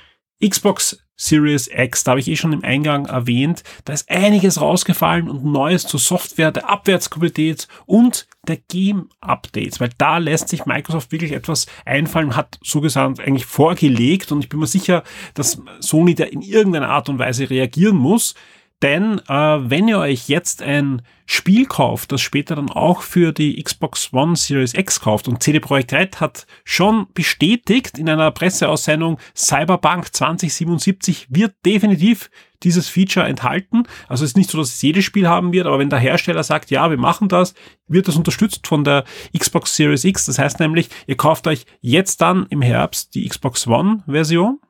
Xbox 0.44 1.02
Series 1.20 1.68
X, 1.70 2.04
da 2.04 2.12
habe 2.12 2.20
ich 2.20 2.28
eh 2.28 2.36
schon 2.36 2.52
im 2.52 2.64
Eingang 2.64 3.06
erwähnt, 3.06 3.64
da 3.84 3.92
ist 3.92 4.08
einiges 4.08 4.60
rausgefallen 4.60 5.28
und 5.28 5.44
Neues 5.44 5.84
zur 5.84 5.98
Software, 5.98 6.52
der 6.52 6.70
Abwärtsqualität 6.70 7.66
und 7.86 8.28
der 8.46 8.56
Game-Updates, 8.56 9.80
weil 9.80 9.90
da 9.98 10.18
lässt 10.18 10.48
sich 10.48 10.64
Microsoft 10.64 11.10
wirklich 11.10 11.32
etwas 11.32 11.66
einfallen, 11.84 12.36
hat 12.36 12.58
so 12.62 12.80
gesagt 12.80 13.20
eigentlich 13.20 13.46
vorgelegt 13.46 14.30
und 14.30 14.42
ich 14.42 14.48
bin 14.48 14.60
mir 14.60 14.68
sicher, 14.68 15.02
dass 15.34 15.60
Sony 15.80 16.14
da 16.14 16.24
in 16.24 16.40
irgendeiner 16.40 16.88
Art 16.88 17.08
und 17.08 17.18
Weise 17.18 17.50
reagieren 17.50 17.96
muss. 17.96 18.34
Denn 18.82 19.20
äh, 19.28 19.32
wenn 19.32 19.88
ihr 19.88 19.98
euch 19.98 20.28
jetzt 20.28 20.62
ein 20.62 21.02
Spiel 21.26 21.66
kauft, 21.66 22.12
das 22.12 22.20
später 22.20 22.54
dann 22.54 22.70
auch 22.70 23.02
für 23.02 23.32
die 23.32 23.60
Xbox 23.62 24.12
One 24.12 24.36
Series 24.36 24.72
X 24.74 25.00
kauft 25.00 25.26
und 25.26 25.42
CD 25.42 25.58
Projekt 25.58 25.92
Red 25.92 26.20
hat 26.20 26.46
schon 26.64 27.08
bestätigt 27.12 27.98
in 27.98 28.08
einer 28.08 28.30
Presseaussendung, 28.30 29.18
Cyberpunk 29.34 30.14
2077 30.14 31.26
wird 31.28 31.54
definitiv 31.66 32.30
dieses 32.62 32.88
Feature 32.88 33.26
enthalten. 33.26 33.82
Also 34.08 34.24
es 34.24 34.30
ist 34.30 34.36
nicht 34.36 34.50
so, 34.50 34.58
dass 34.58 34.68
es 34.68 34.82
jedes 34.82 35.04
Spiel 35.04 35.28
haben 35.28 35.52
wird, 35.52 35.66
aber 35.66 35.80
wenn 35.80 35.90
der 35.90 35.98
Hersteller 35.98 36.44
sagt, 36.44 36.70
ja, 36.70 36.88
wir 36.88 36.98
machen 36.98 37.28
das, 37.28 37.54
wird 37.88 38.08
das 38.08 38.16
unterstützt 38.16 38.66
von 38.66 38.84
der 38.84 39.04
Xbox 39.36 39.74
Series 39.74 40.04
X. 40.04 40.26
Das 40.26 40.38
heißt 40.38 40.60
nämlich, 40.60 40.88
ihr 41.06 41.16
kauft 41.16 41.46
euch 41.46 41.66
jetzt 41.80 42.20
dann 42.20 42.46
im 42.50 42.62
Herbst 42.62 43.14
die 43.14 43.28
Xbox 43.28 43.66
One 43.66 44.02
Version 44.06 44.60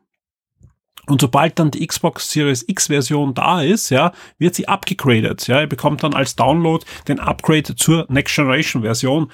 und 1.08 1.20
sobald 1.20 1.58
dann 1.58 1.70
die 1.70 1.86
Xbox 1.86 2.30
Series 2.30 2.64
X 2.66 2.88
Version 2.88 3.34
da 3.34 3.62
ist, 3.62 3.90
ja, 3.90 4.12
wird 4.38 4.54
sie 4.54 4.68
abgegradet. 4.68 5.46
Ja, 5.46 5.60
ihr 5.60 5.66
bekommt 5.66 6.02
dann 6.02 6.14
als 6.14 6.36
Download 6.36 6.84
den 7.08 7.20
Upgrade 7.20 7.74
zur 7.76 8.06
Next 8.08 8.34
Generation 8.34 8.82
Version 8.82 9.30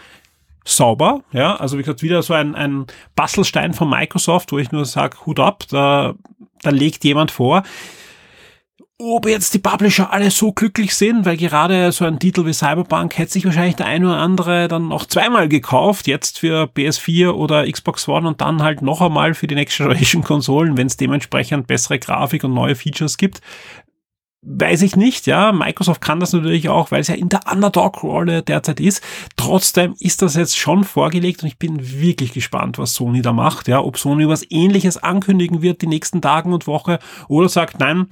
sauber. 0.64 1.22
Ja, 1.32 1.56
also 1.56 1.76
wie 1.76 1.82
gesagt, 1.82 2.02
wieder 2.02 2.22
so 2.22 2.34
ein, 2.34 2.54
ein 2.54 2.86
Bastelstein 3.16 3.74
von 3.74 3.90
Microsoft, 3.90 4.52
wo 4.52 4.58
ich 4.58 4.72
nur 4.72 4.84
sage, 4.84 5.18
Hut 5.26 5.40
ab, 5.40 5.64
da, 5.68 6.14
da 6.62 6.70
legt 6.70 7.04
jemand 7.04 7.30
vor 7.30 7.64
ob 8.98 9.26
jetzt 9.26 9.52
die 9.54 9.58
Publisher 9.58 10.12
alle 10.12 10.30
so 10.30 10.52
glücklich 10.52 10.94
sind, 10.94 11.24
weil 11.24 11.36
gerade 11.36 11.90
so 11.90 12.04
ein 12.04 12.20
Titel 12.20 12.46
wie 12.46 12.52
Cyberpunk 12.52 13.18
hätte 13.18 13.32
sich 13.32 13.44
wahrscheinlich 13.44 13.74
der 13.74 13.86
eine 13.86 14.06
oder 14.06 14.18
andere 14.18 14.68
dann 14.68 14.88
noch 14.88 15.06
zweimal 15.06 15.48
gekauft, 15.48 16.06
jetzt 16.06 16.38
für 16.38 16.64
PS4 16.64 17.30
oder 17.30 17.70
Xbox 17.70 18.06
One 18.06 18.28
und 18.28 18.40
dann 18.40 18.62
halt 18.62 18.82
noch 18.82 19.00
einmal 19.00 19.34
für 19.34 19.48
die 19.48 19.56
Next 19.56 19.76
Generation 19.76 20.22
Konsolen, 20.22 20.76
wenn 20.76 20.86
es 20.86 20.96
dementsprechend 20.96 21.66
bessere 21.66 21.98
Grafik 21.98 22.44
und 22.44 22.54
neue 22.54 22.76
Features 22.76 23.16
gibt. 23.16 23.40
Weiß 24.46 24.82
ich 24.82 24.94
nicht, 24.94 25.26
ja. 25.26 25.50
Microsoft 25.52 26.02
kann 26.02 26.20
das 26.20 26.34
natürlich 26.34 26.68
auch, 26.68 26.90
weil 26.90 27.00
es 27.00 27.08
ja 27.08 27.14
in 27.14 27.30
der 27.30 27.50
Underdog-Rolle 27.50 28.42
derzeit 28.42 28.78
ist. 28.78 29.02
Trotzdem 29.36 29.94
ist 29.98 30.20
das 30.20 30.36
jetzt 30.36 30.56
schon 30.56 30.84
vorgelegt 30.84 31.42
und 31.42 31.48
ich 31.48 31.58
bin 31.58 31.78
wirklich 31.98 32.32
gespannt, 32.32 32.78
was 32.78 32.92
Sony 32.92 33.22
da 33.22 33.32
macht, 33.32 33.66
ja. 33.66 33.80
Ob 33.80 33.98
Sony 33.98 34.28
was 34.28 34.44
ähnliches 34.50 34.98
ankündigen 34.98 35.62
wird 35.62 35.82
die 35.82 35.86
nächsten 35.88 36.20
Tagen 36.20 36.52
und 36.52 36.66
Woche 36.66 36.98
oder 37.26 37.48
sagt, 37.48 37.80
nein, 37.80 38.06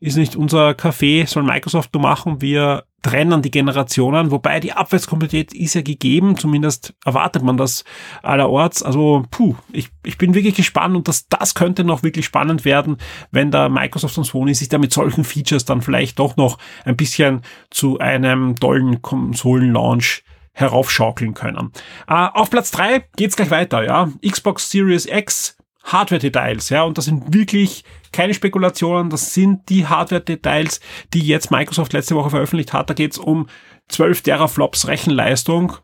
ist 0.00 0.16
nicht 0.16 0.36
unser 0.36 0.70
Café, 0.70 1.26
soll 1.26 1.42
Microsoft 1.42 1.92
nur 1.94 2.02
machen, 2.02 2.40
wir 2.40 2.84
trennen 3.02 3.42
die 3.42 3.50
Generationen, 3.50 4.30
wobei 4.30 4.60
die 4.60 4.72
Abwärtskompatibilität 4.72 5.58
ist 5.58 5.74
ja 5.74 5.82
gegeben, 5.82 6.36
zumindest 6.36 6.94
erwartet 7.04 7.42
man 7.42 7.56
das 7.56 7.84
allerorts. 8.22 8.82
Also, 8.82 9.24
puh, 9.30 9.54
ich, 9.72 9.90
ich 10.04 10.18
bin 10.18 10.34
wirklich 10.34 10.56
gespannt 10.56 10.96
und 10.96 11.06
das, 11.06 11.28
das 11.28 11.54
könnte 11.54 11.84
noch 11.84 12.02
wirklich 12.02 12.26
spannend 12.26 12.64
werden, 12.64 12.98
wenn 13.30 13.50
da 13.50 13.68
Microsoft 13.68 14.18
und 14.18 14.24
Sony 14.24 14.54
sich 14.54 14.68
da 14.68 14.78
mit 14.78 14.92
solchen 14.92 15.24
Features 15.24 15.64
dann 15.64 15.80
vielleicht 15.80 16.18
doch 16.18 16.36
noch 16.36 16.58
ein 16.84 16.96
bisschen 16.96 17.42
zu 17.70 17.98
einem 17.98 18.56
tollen 18.56 19.00
Konsolenlaunch 19.00 20.24
heraufschaukeln 20.52 21.34
können. 21.34 21.72
Äh, 22.08 22.14
auf 22.14 22.50
Platz 22.50 22.72
drei 22.72 23.04
geht's 23.16 23.36
gleich 23.36 23.50
weiter, 23.50 23.84
ja. 23.84 24.10
Xbox 24.28 24.70
Series 24.70 25.06
X 25.06 25.56
Hardware-Details, 25.84 26.68
ja, 26.68 26.82
und 26.82 26.98
das 26.98 27.06
sind 27.06 27.32
wirklich 27.32 27.84
keine 28.12 28.34
Spekulationen, 28.34 29.10
das 29.10 29.34
sind 29.34 29.68
die 29.68 29.86
Hardware-Details, 29.86 30.80
die 31.14 31.20
jetzt 31.20 31.50
Microsoft 31.50 31.92
letzte 31.92 32.14
Woche 32.14 32.30
veröffentlicht 32.30 32.72
hat. 32.72 32.90
Da 32.90 32.94
geht 32.94 33.12
es 33.12 33.18
um 33.18 33.48
12 33.88 34.22
Teraflops 34.22 34.86
Rechenleistung 34.86 35.74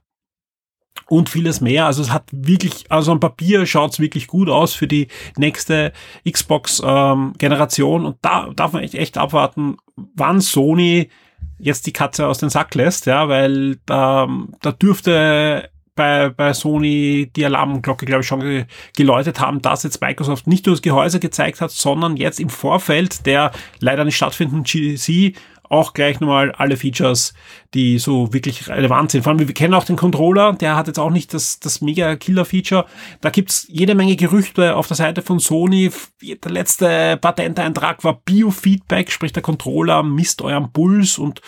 und 1.09 1.28
vieles 1.28 1.61
mehr. 1.61 1.87
Also 1.87 2.02
es 2.02 2.11
hat 2.11 2.25
wirklich, 2.33 2.90
also 2.90 3.12
am 3.12 3.21
Papier 3.21 3.66
schaut 3.66 3.93
es 3.93 4.00
wirklich 4.00 4.26
gut 4.26 4.49
aus 4.49 4.75
für 4.75 4.87
die 4.87 5.09
nächste 5.37 5.93
Xbox-Generation 6.28 8.00
ähm, 8.00 8.07
und 8.07 8.16
da 8.23 8.50
darf 8.54 8.73
man 8.73 8.83
echt, 8.83 8.95
echt 8.95 9.19
abwarten, 9.19 9.76
wann 9.97 10.40
Sony 10.40 11.11
jetzt 11.59 11.87
die 11.87 11.93
Katze 11.93 12.26
aus 12.26 12.38
dem 12.38 12.49
Sack 12.49 12.75
lässt, 12.75 13.07
ja, 13.07 13.28
weil 13.28 13.76
da, 13.87 14.28
da 14.61 14.73
dürfte 14.73 15.71
bei, 15.95 16.29
bei 16.29 16.53
Sony 16.53 17.31
die 17.35 17.45
Alarmglocke, 17.45 18.07
glaube 18.07 18.23
ich, 18.23 18.27
schon 18.27 18.67
geläutet 18.97 19.41
haben, 19.41 19.63
dass 19.63 19.83
jetzt 19.83 20.01
Microsoft 20.01 20.47
nicht 20.47 20.67
nur 20.67 20.75
das 20.75 20.83
Gehäuse 20.83 21.21
gezeigt 21.21 21.61
hat, 21.61 21.71
sondern 21.71 22.17
jetzt 22.17 22.41
im 22.41 22.49
Vorfeld 22.49 23.27
der 23.27 23.53
leider 23.81 24.05
nicht 24.05 24.17
stattfindenden 24.17 24.65
GDC 24.65 25.37
auch 25.69 25.95
gleich 25.95 26.21
nochmal 26.21 26.53
alle 26.53 26.77
Features, 26.77 27.35
die 27.73 27.99
so 27.99 28.33
wirklich 28.33 28.69
relevant 28.69 29.11
sind. 29.11 29.23
Vor 29.23 29.33
allem, 29.33 29.41
wir 29.41 29.55
kennen 29.55 29.75
auch 29.75 29.85
den 29.85 29.97
Controller, 29.97 30.53
der 30.53 30.77
hat 30.77 30.87
jetzt 30.87 30.99
auch 30.99 31.11
nicht 31.11 31.35
das, 31.35 31.59
das 31.59 31.81
mega 31.81 32.17
Killer-Feature. 32.17 32.87
Da 33.21 33.31
gibt's 33.31 33.67
jede 33.69 33.95
Menge 33.95 34.17
Gerüchte 34.17 34.77
auf 34.77 34.87
der 34.87 34.97
Seite 34.97 35.23
von 35.23 35.39
Sony. 35.39 35.91
Der 36.23 36.51
letzte 36.51 37.17
Patenteintrag 37.21 38.05
war 38.05 38.21
Biofeedback, 38.25 39.11
sprich 39.11 39.33
der 39.33 39.43
Controller 39.43 40.03
misst 40.03 40.43
euren 40.43 40.73
Puls 40.73 41.19
und 41.19 41.41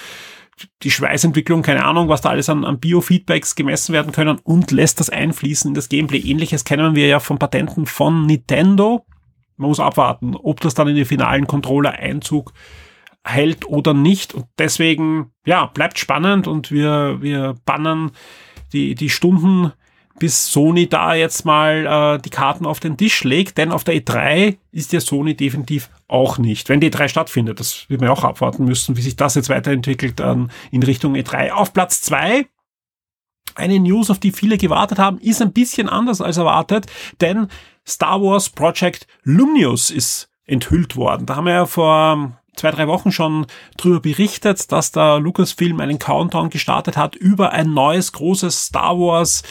die 0.83 0.91
Schweißentwicklung, 0.91 1.63
keine 1.63 1.85
Ahnung, 1.85 2.09
was 2.09 2.23
da 2.23 2.31
alles 2.31 2.49
an, 2.49 2.65
an 2.65 2.81
Biofeedbacks 2.81 3.55
gemessen 3.55 3.93
werden 3.93 4.13
können 4.13 4.39
und 4.43 4.71
lässt 4.71 5.01
das 5.01 5.11
einfließen 5.11 5.71
in 5.71 5.75
das 5.75 5.89
Gameplay. 5.89 6.19
Ähnliches 6.19 6.65
kennen 6.65 6.95
wir 6.95 7.07
ja 7.07 7.21
von 7.21 7.39
Patenten 7.39 7.87
von 7.87 8.27
Nintendo. 8.27 9.05
Man 9.57 9.69
muss 9.69 9.81
abwarten, 9.81 10.35
ob 10.35 10.61
das 10.61 10.75
dann 10.75 10.89
in 10.89 10.97
den 10.97 11.05
finalen 11.07 11.47
Controller 11.47 11.93
Einzug 11.93 12.53
hält 13.25 13.67
oder 13.67 13.95
nicht. 13.95 14.35
Und 14.35 14.47
deswegen, 14.59 15.33
ja, 15.45 15.67
bleibt 15.67 15.99
spannend 15.99 16.47
und 16.47 16.71
wir, 16.71 17.19
wir 17.21 17.57
bannen 17.65 18.13
die, 18.73 18.95
die 18.95 19.11
Stunden 19.11 19.73
bis 20.19 20.51
Sony 20.53 20.89
da 20.89 21.15
jetzt 21.15 21.45
mal 21.45 22.17
äh, 22.17 22.23
die 22.23 22.31
Karten 22.31 22.67
auf 22.67 22.81
den 22.81 22.97
Tisch 22.97 23.25
legt, 23.25 23.59
denn 23.59 23.73
auf 23.73 23.85
der 23.85 23.97
E3 23.97 24.57
ist 24.73 24.93
ja 24.93 25.01
Sony 25.01 25.35
definitiv 25.37 25.91
auch 26.09 26.39
nicht. 26.39 26.69
Wenn 26.69 26.81
die 26.81 26.91
E3 26.91 27.09
stattfindet, 27.09 27.61
das 27.61 27.89
wird 27.89 28.01
man 28.01 28.11
auch 28.11 28.25
abwarten 28.25 28.65
müssen, 28.65 28.97
wie 28.97 29.03
sich 29.03 29.17
das 29.17 29.35
jetzt 29.35 29.49
weiterentwickelt 29.49 30.21
ähm, 30.21 30.49
in 30.71 30.83
Richtung 30.83 31.15
E3. 31.15 31.51
Auf 31.51 31.73
Platz 31.73 32.03
zwei 32.03 32.47
eine 33.55 33.81
News, 33.81 34.11
auf 34.11 34.19
die 34.19 34.33
viele 34.33 34.59
gewartet 34.59 34.99
haben, 34.99 35.19
ist 35.19 35.41
ein 35.41 35.53
bisschen 35.53 35.89
anders 35.89 36.21
als 36.21 36.37
erwartet, 36.37 36.87
denn 37.21 37.49
Star 37.87 38.21
Wars 38.21 38.51
Project 38.51 39.07
Luminous 39.23 39.91
ist 39.91 40.29
enthüllt 40.45 40.97
worden. 40.97 41.27
Da 41.27 41.37
haben 41.37 41.47
wir 41.47 41.55
ja 41.55 41.67
vor 41.67 42.37
zwei, 42.57 42.71
drei 42.71 42.89
Wochen 42.89 43.13
schon 43.13 43.47
drüber 43.77 44.01
berichtet, 44.01 44.73
dass 44.73 44.93
der 44.93 45.21
Lucasfilm 45.21 45.81
einen 45.81 45.99
Countdown 45.99 46.51
gestartet 46.51 46.97
hat 46.97 47.15
über 47.15 47.53
ein 47.53 47.73
neues 47.73 48.13
großes 48.13 48.67
Star 48.67 48.99
Wars 48.99 49.43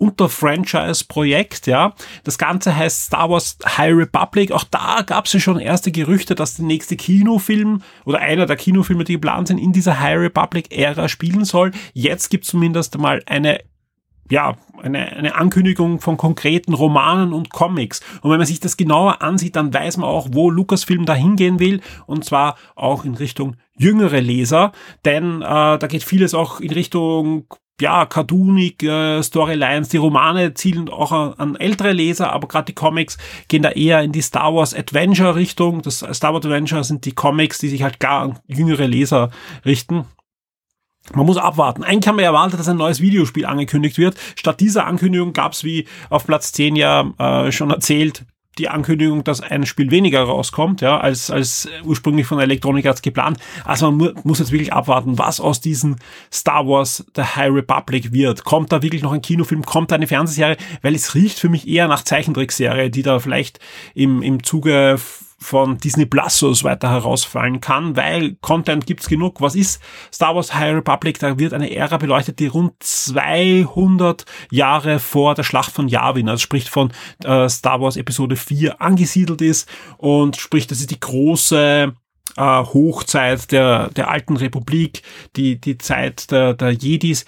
Unter-Franchise-Projekt, 0.00 1.66
ja. 1.66 1.94
Das 2.24 2.38
Ganze 2.38 2.74
heißt 2.74 3.04
Star 3.04 3.28
Wars 3.28 3.58
High 3.64 3.94
Republic. 3.94 4.50
Auch 4.50 4.64
da 4.64 5.02
gab 5.02 5.26
es 5.26 5.34
ja 5.34 5.40
schon 5.40 5.60
erste 5.60 5.92
Gerüchte, 5.92 6.34
dass 6.34 6.56
der 6.56 6.64
nächste 6.64 6.96
Kinofilm 6.96 7.82
oder 8.06 8.20
einer 8.20 8.46
der 8.46 8.56
Kinofilme, 8.56 9.04
die 9.04 9.12
geplant 9.14 9.48
sind, 9.48 9.58
in 9.58 9.72
dieser 9.72 10.00
High 10.00 10.18
Republic-Ära 10.18 11.08
spielen 11.08 11.44
soll. 11.44 11.72
Jetzt 11.92 12.30
gibt 12.30 12.44
es 12.44 12.50
zumindest 12.50 12.96
mal 12.98 13.22
eine 13.26 13.60
ja, 14.30 14.56
eine, 14.80 15.08
eine 15.08 15.34
Ankündigung 15.34 16.00
von 16.00 16.16
konkreten 16.16 16.72
Romanen 16.72 17.32
und 17.32 17.50
Comics. 17.50 18.00
Und 18.22 18.30
wenn 18.30 18.38
man 18.38 18.46
sich 18.46 18.60
das 18.60 18.76
genauer 18.76 19.22
ansieht, 19.22 19.56
dann 19.56 19.74
weiß 19.74 19.96
man 19.96 20.08
auch, 20.08 20.28
wo 20.32 20.50
Lucasfilm 20.50 21.04
da 21.04 21.14
hingehen 21.14 21.58
will. 21.58 21.80
Und 22.06 22.24
zwar 22.24 22.56
auch 22.76 23.04
in 23.04 23.16
Richtung 23.16 23.56
jüngere 23.76 24.20
Leser. 24.20 24.72
Denn 25.04 25.42
äh, 25.42 25.78
da 25.78 25.86
geht 25.88 26.04
vieles 26.04 26.32
auch 26.34 26.60
in 26.60 26.70
Richtung 26.70 27.46
ja, 27.80 28.06
cartoonig 28.06 28.82
äh, 28.82 29.22
Storylines. 29.22 29.88
Die 29.88 29.96
Romane 29.96 30.54
zielen 30.54 30.88
auch 30.88 31.12
an, 31.12 31.34
an 31.34 31.56
ältere 31.56 31.92
Leser, 31.92 32.32
aber 32.32 32.48
gerade 32.48 32.66
die 32.66 32.74
Comics 32.74 33.18
gehen 33.48 33.62
da 33.62 33.70
eher 33.70 34.02
in 34.02 34.12
die 34.12 34.22
Star 34.22 34.54
Wars 34.54 34.74
Adventure 34.74 35.34
Richtung. 35.34 35.82
Das 35.82 36.04
Star 36.12 36.32
Wars 36.32 36.44
Adventure 36.44 36.84
sind 36.84 37.04
die 37.04 37.12
Comics, 37.12 37.58
die 37.58 37.68
sich 37.68 37.82
halt 37.82 38.00
gar 38.00 38.22
an 38.22 38.38
jüngere 38.46 38.86
Leser 38.86 39.30
richten. 39.64 40.04
Man 41.14 41.26
muss 41.26 41.38
abwarten. 41.38 41.82
Eigentlich 41.82 42.06
haben 42.06 42.18
wir 42.18 42.24
erwartet, 42.24 42.60
dass 42.60 42.68
ein 42.68 42.76
neues 42.76 43.00
Videospiel 43.00 43.46
angekündigt 43.46 43.98
wird. 43.98 44.16
Statt 44.36 44.60
dieser 44.60 44.86
Ankündigung 44.86 45.32
gab 45.32 45.52
es, 45.52 45.64
wie 45.64 45.86
auf 46.08 46.26
Platz 46.26 46.52
10 46.52 46.76
ja 46.76 47.12
äh, 47.18 47.50
schon 47.50 47.70
erzählt, 47.70 48.24
die 48.60 48.68
Ankündigung, 48.68 49.24
dass 49.24 49.40
ein 49.40 49.66
Spiel 49.66 49.90
weniger 49.90 50.22
rauskommt, 50.22 50.80
ja, 50.82 51.00
als, 51.00 51.30
als 51.30 51.68
ursprünglich 51.84 52.26
von 52.26 52.38
Electronic 52.38 52.86
Arts 52.86 53.02
geplant. 53.02 53.38
Also 53.64 53.90
man 53.90 53.96
mu 53.96 54.20
muss 54.22 54.38
jetzt 54.38 54.52
wirklich 54.52 54.72
abwarten, 54.72 55.18
was 55.18 55.40
aus 55.40 55.60
diesem 55.60 55.96
Star 56.32 56.66
Wars 56.66 57.04
The 57.16 57.22
High 57.22 57.52
Republic 57.52 58.12
wird. 58.12 58.44
Kommt 58.44 58.70
da 58.70 58.82
wirklich 58.82 59.02
noch 59.02 59.12
ein 59.12 59.22
Kinofilm? 59.22 59.64
Kommt 59.64 59.90
da 59.90 59.96
eine 59.96 60.06
Fernsehserie? 60.06 60.56
Weil 60.82 60.94
es 60.94 61.14
riecht 61.14 61.38
für 61.38 61.48
mich 61.48 61.66
eher 61.66 61.88
nach 61.88 62.04
Zeichentrickserie, 62.04 62.90
die 62.90 63.02
da 63.02 63.18
vielleicht 63.18 63.58
im, 63.94 64.22
im 64.22 64.42
Zuge 64.42 64.98
von 65.40 65.78
Disney 65.78 66.06
Plus 66.06 66.38
so 66.38 66.52
weiter 66.62 66.90
herausfallen 66.90 67.60
kann, 67.60 67.96
weil 67.96 68.36
Content 68.42 68.86
gibt's 68.86 69.08
genug. 69.08 69.40
Was 69.40 69.54
ist 69.54 69.82
Star 70.12 70.34
Wars 70.34 70.54
High 70.54 70.74
Republic? 70.74 71.18
Da 71.18 71.38
wird 71.38 71.54
eine 71.54 71.74
Ära 71.74 71.96
beleuchtet, 71.96 72.38
die 72.38 72.46
rund 72.46 72.74
200 72.80 74.26
Jahre 74.50 74.98
vor 74.98 75.34
der 75.34 75.42
Schlacht 75.42 75.72
von 75.72 75.88
Yavin, 75.88 76.28
also 76.28 76.40
spricht 76.40 76.68
von 76.68 76.92
äh, 77.24 77.48
Star 77.48 77.80
Wars 77.80 77.96
Episode 77.96 78.36
4 78.36 78.80
angesiedelt 78.82 79.40
ist 79.40 79.68
und 79.96 80.36
spricht, 80.36 80.70
das 80.70 80.80
ist 80.80 80.90
die 80.90 81.00
große 81.00 81.94
äh, 82.36 82.42
Hochzeit 82.42 83.50
der, 83.50 83.88
der 83.90 84.10
alten 84.10 84.36
Republik, 84.36 85.02
die, 85.36 85.60
die 85.60 85.78
Zeit 85.78 86.30
der, 86.30 86.54
der 86.54 86.70
Jedis, 86.70 87.24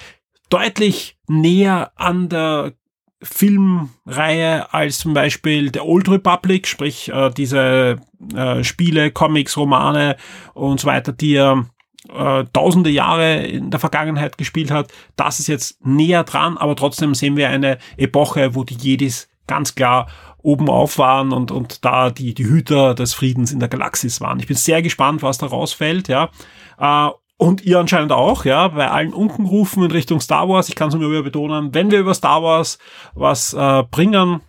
deutlich 0.50 1.16
näher 1.28 1.92
an 1.96 2.28
der 2.28 2.74
Filmreihe 3.22 4.72
als 4.72 4.98
zum 4.98 5.14
Beispiel 5.14 5.70
der 5.70 5.86
Old 5.86 6.08
Republic, 6.08 6.66
sprich 6.66 7.08
äh, 7.08 7.30
diese 7.30 7.98
äh, 8.34 8.64
Spiele, 8.64 9.10
Comics, 9.10 9.56
Romane 9.56 10.16
und 10.54 10.80
so 10.80 10.86
weiter, 10.86 11.12
die 11.12 11.36
er 11.36 11.66
äh, 12.08 12.44
tausende 12.52 12.90
Jahre 12.90 13.44
in 13.44 13.70
der 13.70 13.80
Vergangenheit 13.80 14.38
gespielt 14.38 14.70
hat. 14.70 14.92
Das 15.16 15.38
ist 15.38 15.46
jetzt 15.46 15.84
näher 15.84 16.24
dran, 16.24 16.58
aber 16.58 16.76
trotzdem 16.76 17.14
sehen 17.14 17.36
wir 17.36 17.48
eine 17.48 17.78
Epoche, 17.96 18.54
wo 18.54 18.64
die 18.64 18.76
Jedis 18.76 19.28
ganz 19.46 19.74
klar 19.74 20.08
oben 20.42 20.68
auf 20.68 20.98
waren 20.98 21.32
und, 21.32 21.50
und 21.50 21.84
da 21.84 22.10
die, 22.10 22.34
die 22.34 22.46
Hüter 22.46 22.94
des 22.94 23.14
Friedens 23.14 23.52
in 23.52 23.60
der 23.60 23.68
Galaxis 23.68 24.20
waren. 24.20 24.40
Ich 24.40 24.48
bin 24.48 24.56
sehr 24.56 24.82
gespannt, 24.82 25.22
was 25.22 25.38
da 25.38 25.46
rausfällt, 25.46 26.08
ja. 26.08 26.30
Äh, 26.78 27.10
und 27.42 27.64
ihr 27.64 27.80
anscheinend 27.80 28.12
auch, 28.12 28.44
ja, 28.44 28.68
bei 28.68 28.88
allen 28.88 29.12
Unkenrufen 29.12 29.82
in 29.82 29.90
Richtung 29.90 30.20
Star 30.20 30.48
Wars. 30.48 30.68
Ich 30.68 30.76
kann 30.76 30.90
es 30.90 30.94
nur 30.94 31.10
wieder 31.10 31.24
betonen, 31.24 31.74
wenn 31.74 31.90
wir 31.90 31.98
über 31.98 32.14
Star 32.14 32.40
Wars 32.40 32.78
was 33.14 33.52
äh, 33.52 33.82
bringen, 33.90 34.42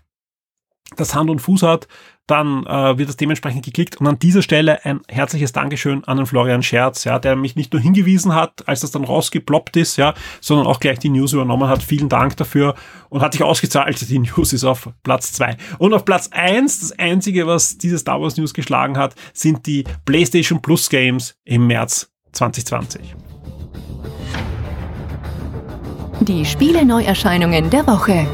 das 0.96 1.16
Hand 1.16 1.32
und 1.32 1.40
Fuß 1.40 1.64
hat, 1.64 1.88
dann 2.28 2.68
äh, 2.68 2.96
wird 3.00 3.10
es 3.10 3.18
dementsprechend 3.18 3.66
geklickt. 3.66 4.00
Und 4.00 4.06
an 4.06 4.20
dieser 4.20 4.44
Stelle 4.44 4.86
ein 4.86 5.02
herzliches 5.10 5.54
Dankeschön 5.54 6.04
an 6.04 6.18
den 6.18 6.28
Florian 6.28 6.62
Scherz, 6.62 7.04
ja, 7.04 7.18
der 7.18 7.36
mich 7.36 7.56
nicht 7.56 7.74
nur 7.74 7.82
hingewiesen 7.82 8.36
hat, 8.36 8.68
als 8.68 8.82
das 8.82 8.92
dann 8.92 9.06
rausgeploppt 9.06 9.76
ist, 9.76 9.98
ja, 9.98 10.14
sondern 10.40 10.68
auch 10.68 10.80
gleich 10.80 11.00
die 11.00 11.10
News 11.10 11.34
übernommen 11.34 11.68
hat. 11.68 11.82
Vielen 11.82 12.10
Dank 12.10 12.38
dafür 12.38 12.76
und 13.10 13.22
hat 13.22 13.34
sich 13.34 13.42
ausgezahlt. 13.42 14.08
Die 14.08 14.20
News 14.20 14.54
ist 14.54 14.66
auf 14.66 14.90
Platz 15.02 15.34
zwei 15.34 15.58
Und 15.80 15.96
auf 15.96 16.06
Platz 16.06 16.30
eins 16.32 16.82
das 16.82 16.92
einzige, 17.00 17.48
was 17.48 17.80
diese 17.80 17.98
Star 17.98 18.22
Wars 18.22 18.38
News 18.38 18.54
geschlagen 18.54 19.00
hat, 19.00 19.16
sind 19.34 19.66
die 19.66 19.84
PlayStation 20.06 20.62
Plus 20.62 20.92
Games 20.92 21.36
im 21.44 21.66
März 21.66 22.13
2020. 22.34 23.16
Die 26.22 26.46
Spiele-Neuerscheinungen 26.46 27.70
der 27.70 27.88
Woche. 27.88 28.28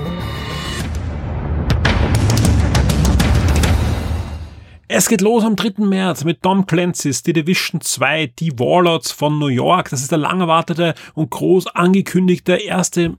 Es 4.91 5.07
geht 5.07 5.21
los 5.21 5.43
am 5.43 5.55
3. 5.55 5.85
März 5.85 6.23
mit 6.23 6.41
Tom 6.41 6.65
Clancy's 6.65 7.21
The 7.23 7.31
Division 7.31 7.79
2, 7.79 8.33
die 8.39 8.57
Warlords 8.57 9.11
von 9.11 9.37
New 9.37 9.47
York. 9.47 9.89
Das 9.91 10.01
ist 10.01 10.11
der 10.11 10.17
lang 10.17 10.41
erwartete 10.41 10.95
und 11.13 11.29
groß 11.29 11.67
angekündigte 11.67 12.55
erste 12.55 13.15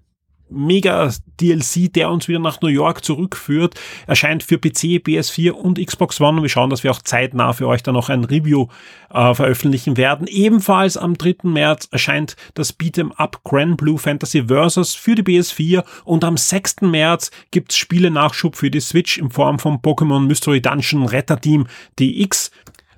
Mega-DLC, 0.51 1.93
der 1.93 2.11
uns 2.11 2.29
wieder 2.29 2.39
nach 2.39 2.61
New 2.61 2.69
York 2.69 3.05
zurückführt, 3.05 3.75
erscheint 4.07 4.43
für 4.43 4.59
PC, 4.59 5.03
PS4 5.05 5.51
und 5.51 5.85
Xbox 5.85 6.21
One 6.21 6.43
wir 6.43 6.49
schauen, 6.49 6.71
dass 6.71 6.85
wir 6.85 6.91
auch 6.91 7.03
zeitnah 7.03 7.53
für 7.53 7.67
euch 7.67 7.83
dann 7.83 7.95
noch 7.95 8.09
ein 8.09 8.25
Review 8.25 8.67
äh, 9.11 9.35
veröffentlichen 9.35 9.97
werden. 9.97 10.27
Ebenfalls 10.27 10.97
am 10.97 11.17
3. 11.17 11.37
März 11.45 11.89
erscheint 11.91 12.37
das 12.55 12.79
Beat'em 12.79 13.13
Up 13.13 13.41
Grand 13.45 13.77
Blue 13.77 13.99
Fantasy 13.99 14.45
Versus 14.45 14.95
für 14.95 15.15
die 15.15 15.23
PS4 15.23 15.85
und 16.05 16.25
am 16.25 16.37
6. 16.37 16.83
März 16.83 17.31
gibt's 17.51 17.77
Spiele-Nachschub 17.77 18.57
für 18.57 18.71
die 18.71 18.81
Switch 18.81 19.19
in 19.19 19.31
Form 19.31 19.59
von 19.59 19.79
Pokémon 19.79 20.21
Mystery 20.21 20.61
Dungeon 20.61 21.07
Retter 21.07 21.41
Team 21.41 21.67
DX. 21.99 22.51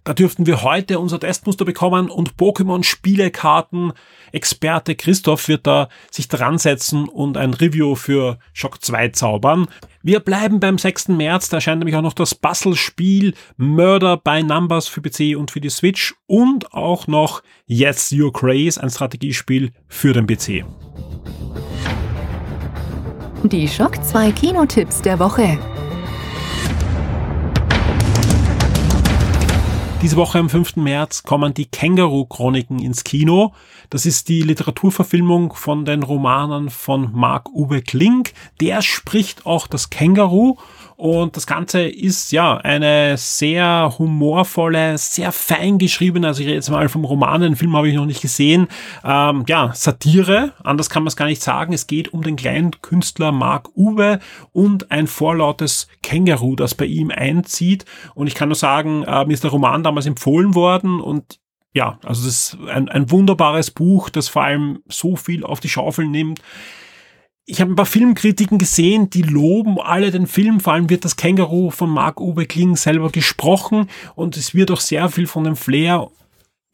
Da 0.04 0.14
dürften 0.14 0.46
wir 0.46 0.62
heute 0.62 0.98
unser 0.98 1.20
Testmuster 1.20 1.64
bekommen 1.64 2.10
und 2.10 2.34
Pokémon 2.34 2.82
Spielekarten. 2.82 3.92
Experte 4.32 4.96
Christoph 4.96 5.46
wird 5.46 5.64
da 5.64 5.88
sich 6.10 6.26
dran 6.26 6.58
setzen 6.58 7.08
und 7.08 7.36
ein 7.36 7.54
Review 7.54 7.94
für 7.94 8.38
Shock 8.52 8.82
2 8.82 9.10
zaubern. 9.10 9.68
Wir 10.02 10.18
bleiben 10.18 10.58
beim 10.58 10.76
6. 10.76 11.08
März, 11.08 11.50
da 11.50 11.58
erscheint 11.58 11.78
nämlich 11.78 11.94
auch 11.94 12.02
noch 12.02 12.14
das 12.14 12.34
Puzzle-Spiel 12.34 13.34
Murder 13.56 14.16
by 14.16 14.42
Numbers 14.42 14.88
für 14.88 15.02
PC 15.02 15.36
und 15.38 15.52
für 15.52 15.60
die 15.60 15.70
Switch 15.70 16.14
und 16.26 16.74
auch 16.74 17.06
noch 17.06 17.44
Yes 17.66 18.10
Your 18.10 18.32
Craze, 18.32 18.82
ein 18.82 18.90
Strategiespiel 18.90 19.70
für 19.86 20.12
den 20.12 20.26
PC. 20.26 20.64
Die 23.44 23.68
Shock 23.68 24.02
2 24.04 24.32
Kinotipps 24.32 25.00
der 25.00 25.20
Woche. 25.20 25.58
Diese 30.02 30.16
Woche 30.16 30.40
am 30.40 30.50
5. 30.50 30.74
März 30.74 31.22
kommen 31.22 31.54
die 31.54 31.66
Känguru-Chroniken 31.66 32.80
ins 32.80 33.04
Kino. 33.04 33.54
Das 33.88 34.04
ist 34.04 34.28
die 34.28 34.42
Literaturverfilmung 34.42 35.54
von 35.54 35.84
den 35.84 36.02
Romanen 36.02 36.70
von 36.70 37.12
Marc-Uwe 37.12 37.82
Kling. 37.82 38.28
Der 38.60 38.82
spricht 38.82 39.46
auch 39.46 39.68
das 39.68 39.90
Känguru 39.90 40.56
und 41.02 41.36
das 41.36 41.48
Ganze 41.48 41.82
ist 41.82 42.30
ja 42.30 42.58
eine 42.58 43.16
sehr 43.16 43.92
humorvolle, 43.98 44.96
sehr 44.98 45.32
fein 45.32 45.78
geschriebene, 45.78 46.28
also 46.28 46.42
ich 46.42 46.46
rede 46.46 46.54
jetzt 46.54 46.70
mal 46.70 46.88
vom 46.88 47.04
Roman, 47.04 47.40
den 47.40 47.56
Film 47.56 47.74
habe 47.74 47.88
ich 47.88 47.96
noch 47.96 48.06
nicht 48.06 48.22
gesehen, 48.22 48.68
ähm, 49.02 49.42
ja, 49.48 49.72
Satire, 49.74 50.52
anders 50.62 50.90
kann 50.90 51.02
man 51.02 51.08
es 51.08 51.16
gar 51.16 51.26
nicht 51.26 51.42
sagen. 51.42 51.72
Es 51.72 51.88
geht 51.88 52.12
um 52.12 52.22
den 52.22 52.36
kleinen 52.36 52.70
Künstler 52.82 53.32
Mark 53.32 53.76
Uwe 53.76 54.20
und 54.52 54.92
ein 54.92 55.08
vorlautes 55.08 55.88
Känguru, 56.04 56.54
das 56.54 56.76
bei 56.76 56.84
ihm 56.84 57.10
einzieht. 57.10 57.84
Und 58.14 58.28
ich 58.28 58.36
kann 58.36 58.50
nur 58.50 58.54
sagen, 58.54 59.02
äh, 59.02 59.24
mir 59.24 59.34
ist 59.34 59.42
der 59.42 59.50
Roman 59.50 59.82
damals 59.82 60.06
empfohlen 60.06 60.54
worden 60.54 61.00
und 61.00 61.40
ja, 61.74 61.98
also 62.04 62.26
das 62.26 62.32
ist 62.32 62.58
ein, 62.68 62.88
ein 62.88 63.10
wunderbares 63.10 63.72
Buch, 63.72 64.08
das 64.08 64.28
vor 64.28 64.44
allem 64.44 64.84
so 64.86 65.16
viel 65.16 65.42
auf 65.42 65.58
die 65.58 65.68
Schaufel 65.68 66.06
nimmt 66.06 66.40
ich 67.44 67.60
habe 67.60 67.72
ein 67.72 67.76
paar 67.76 67.86
Filmkritiken 67.86 68.58
gesehen, 68.58 69.10
die 69.10 69.22
loben 69.22 69.80
alle 69.80 70.10
den 70.10 70.26
Film. 70.26 70.60
Vor 70.60 70.74
allem 70.74 70.88
wird 70.88 71.04
das 71.04 71.16
Känguru 71.16 71.70
von 71.70 71.90
Marc-Uwe 71.90 72.46
Kling 72.46 72.76
selber 72.76 73.10
gesprochen 73.10 73.88
und 74.14 74.36
es 74.36 74.54
wird 74.54 74.70
auch 74.70 74.80
sehr 74.80 75.08
viel 75.08 75.26
von 75.26 75.44
dem 75.44 75.56
Flair 75.56 76.08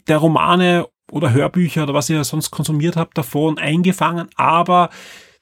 der 0.06 0.18
Romane 0.18 0.86
oder 1.10 1.32
Hörbücher 1.32 1.84
oder 1.84 1.94
was 1.94 2.10
ihr 2.10 2.22
sonst 2.24 2.50
konsumiert 2.50 2.96
habt 2.96 3.16
davon 3.16 3.58
eingefangen, 3.58 4.28
aber 4.36 4.90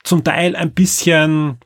zum 0.04 0.22
Teil 0.22 0.54
ein 0.54 0.72
bisschen 0.72 1.58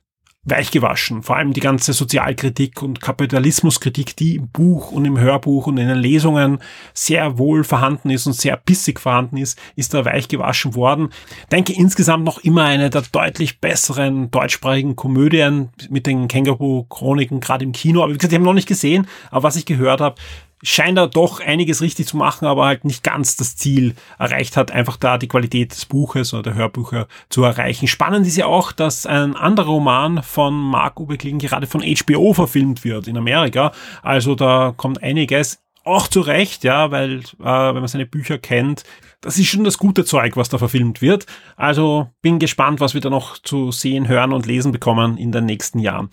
weichgewaschen. 0.43 1.23
Vor 1.23 1.37
allem 1.37 1.53
die 1.53 1.61
ganze 1.61 1.93
Sozialkritik 1.93 2.83
und 2.83 3.03
Kapitalismuskritik, 3.03 4.17
die 4.17 4.37
im 4.37 4.49
Buch 4.49 4.91
und 4.91 5.05
im 5.05 5.19
Hörbuch 5.19 5.67
und 5.67 5.77
in 5.77 5.89
den 5.89 5.99
Lesungen 5.99 6.61
sehr 6.95 7.37
wohl 7.37 7.63
vorhanden 7.63 8.09
ist 8.09 8.27
und 8.27 8.33
sehr 8.33 8.57
bissig 8.57 9.01
vorhanden 9.01 9.37
ist, 9.37 9.59
ist 9.77 9.93
da 9.93 10.05
weichgewaschen 10.05 10.75
worden. 10.75 11.11
Denke 11.53 11.75
insgesamt 11.75 12.25
noch 12.25 12.39
immer 12.39 12.65
eine 12.65 12.89
der 12.89 13.03
deutlich 13.03 13.61
besseren 13.61 14.31
deutschsprachigen 14.31 14.97
Komödien 14.97 15.71
mit 15.91 16.07
den 16.07 16.27
Känguru-Chroniken, 16.27 17.41
gerade 17.41 17.65
im 17.65 17.73
Kino. 17.73 18.03
Aber 18.03 18.15
wie 18.15 18.19
gesagt, 18.19 18.33
ich 18.33 18.39
habe 18.39 18.45
noch 18.45 18.55
nicht 18.55 18.69
gesehen, 18.69 19.07
aber 19.31 19.43
was 19.43 19.57
ich 19.57 19.67
gehört 19.67 20.01
habe, 20.01 20.17
scheint 20.63 20.99
er 20.99 21.07
doch 21.07 21.41
einiges 21.41 21.81
richtig 21.81 22.07
zu 22.07 22.17
machen, 22.17 22.47
aber 22.47 22.67
halt 22.67 22.85
nicht 22.85 23.03
ganz 23.03 23.37
das 23.37 23.57
Ziel 23.57 23.95
erreicht 24.19 24.57
hat, 24.57 24.71
einfach 24.71 24.97
da 24.97 25.19
die 25.19 25.29
Qualität 25.29 25.73
des 25.73 25.87
Buches 25.87 26.35
oder 26.35 26.43
der 26.43 26.55
Hörbücher 26.55 27.09
zu 27.29 27.43
erreichen. 27.43 27.89
Spannend 27.89 28.27
ist 28.27 28.37
ja 28.37 28.47
auch, 28.47 28.73
dass 28.73 29.07
ein 29.07 29.37
anderer 29.37 29.69
Roman 29.69 30.23
von 30.23 30.55
Mark 30.55 31.01
Uwe 31.01 31.17
gerade 31.17 31.67
von 31.67 31.83
HBO 31.83 32.35
verfilmt 32.35 32.85
wird 32.85 33.09
in 33.09 33.17
Amerika. 33.17 33.73
Also 34.03 34.35
da 34.35 34.75
kommt 34.77 35.03
einiges 35.03 35.63
auch 35.85 36.09
zurecht, 36.09 36.63
ja, 36.65 36.91
weil 36.91 37.21
äh, 37.21 37.25
wenn 37.39 37.75
man 37.77 37.89
seine 37.89 38.07
Bücher 38.07 38.39
kennt, 38.39 38.85
das 39.21 39.39
ist 39.39 39.49
schon 39.49 39.65
das 39.65 39.79
gute 39.79 40.05
Zeug, 40.05 40.37
was 40.37 40.49
da 40.49 40.59
verfilmt 40.59 41.01
wird. 41.01 41.27
Also 41.57 42.09
bin 42.23 42.39
gespannt, 42.39 42.81
was 42.81 42.95
wir 42.95 43.01
da 43.01 43.11
noch 43.11 43.39
zu 43.39 43.71
sehen, 43.73 44.09
hören 44.09 44.33
und 44.33 44.47
lesen 44.47 44.73
bekommen 44.73 45.17
in 45.17 45.33
den 45.33 45.47
nächsten 45.47 45.79
Jahren. 45.79 46.11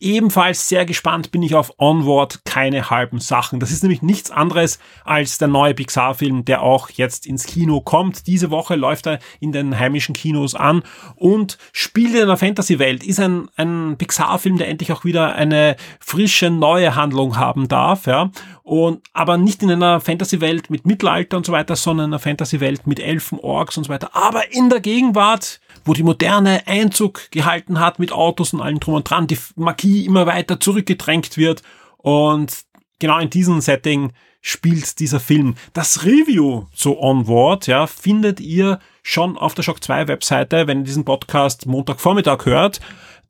Ebenfalls 0.00 0.66
sehr 0.66 0.86
gespannt 0.86 1.30
bin 1.30 1.42
ich 1.42 1.54
auf 1.54 1.74
Onward, 1.78 2.46
keine 2.46 2.88
halben 2.88 3.20
Sachen. 3.20 3.60
Das 3.60 3.70
ist 3.70 3.82
nämlich 3.82 4.00
nichts 4.00 4.30
anderes 4.30 4.78
als 5.04 5.36
der 5.36 5.48
neue 5.48 5.74
Pixar-Film, 5.74 6.46
der 6.46 6.62
auch 6.62 6.88
jetzt 6.88 7.26
ins 7.26 7.44
Kino 7.44 7.82
kommt. 7.82 8.26
Diese 8.26 8.50
Woche 8.50 8.76
läuft 8.76 9.06
er 9.06 9.18
in 9.40 9.52
den 9.52 9.78
heimischen 9.78 10.14
Kinos 10.14 10.54
an 10.54 10.82
und 11.16 11.58
spielt 11.72 12.14
in 12.14 12.22
einer 12.22 12.38
Fantasy-Welt. 12.38 13.04
Ist 13.04 13.20
ein, 13.20 13.50
ein 13.56 13.96
Pixar-Film, 13.98 14.56
der 14.56 14.68
endlich 14.68 14.90
auch 14.90 15.04
wieder 15.04 15.34
eine 15.34 15.76
frische, 16.00 16.48
neue 16.48 16.94
Handlung 16.94 17.36
haben 17.36 17.68
darf, 17.68 18.06
ja. 18.06 18.30
Und, 18.62 19.02
aber 19.12 19.36
nicht 19.36 19.62
in 19.62 19.70
einer 19.70 20.00
Fantasy-Welt 20.00 20.70
mit 20.70 20.86
Mittelalter 20.86 21.36
und 21.36 21.44
so 21.44 21.52
weiter, 21.52 21.76
sondern 21.76 22.06
in 22.06 22.12
einer 22.14 22.20
Fantasy-Welt 22.20 22.86
mit 22.86 23.00
Elfen, 23.00 23.38
Orks 23.38 23.76
und 23.76 23.84
so 23.84 23.90
weiter. 23.90 24.14
Aber 24.14 24.50
in 24.52 24.70
der 24.70 24.80
Gegenwart 24.80 25.60
wo 25.84 25.94
die 25.94 26.02
Moderne 26.02 26.66
Einzug 26.66 27.30
gehalten 27.30 27.80
hat 27.80 27.98
mit 27.98 28.12
Autos 28.12 28.52
und 28.52 28.60
allem 28.60 28.80
drum 28.80 28.94
und 28.94 29.08
dran, 29.08 29.26
die 29.26 29.38
Magie 29.56 30.04
immer 30.04 30.26
weiter 30.26 30.60
zurückgedrängt 30.60 31.36
wird 31.36 31.62
und 31.98 32.64
genau 32.98 33.18
in 33.18 33.30
diesem 33.30 33.60
Setting 33.60 34.12
spielt 34.40 34.98
dieser 35.00 35.20
Film. 35.20 35.54
Das 35.72 36.04
Review 36.04 36.66
zu 36.74 36.98
Onward, 36.98 37.66
ja, 37.66 37.86
findet 37.86 38.40
ihr 38.40 38.78
schon 39.02 39.36
auf 39.36 39.54
der 39.54 39.62
Shock 39.62 39.82
2 39.82 40.08
Webseite, 40.08 40.66
wenn 40.66 40.78
ihr 40.78 40.84
diesen 40.84 41.04
Podcast 41.04 41.66
Montagvormittag 41.66 42.46
hört. 42.46 42.80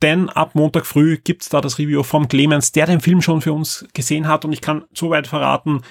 Denn 0.01 0.29
ab 0.29 0.55
Montag 0.55 0.85
früh 0.85 1.17
gibt's 1.17 1.49
da 1.49 1.61
das 1.61 1.77
Review 1.77 2.03
vom 2.03 2.27
Clemens, 2.27 2.71
der 2.71 2.87
den 2.87 3.01
Film 3.01 3.21
schon 3.21 3.41
für 3.41 3.53
uns 3.53 3.85
gesehen 3.93 4.27
hat. 4.27 4.45
Und 4.45 4.53
ich 4.53 4.61
kann 4.61 4.85
soweit 4.93 5.27
verraten, 5.27 5.81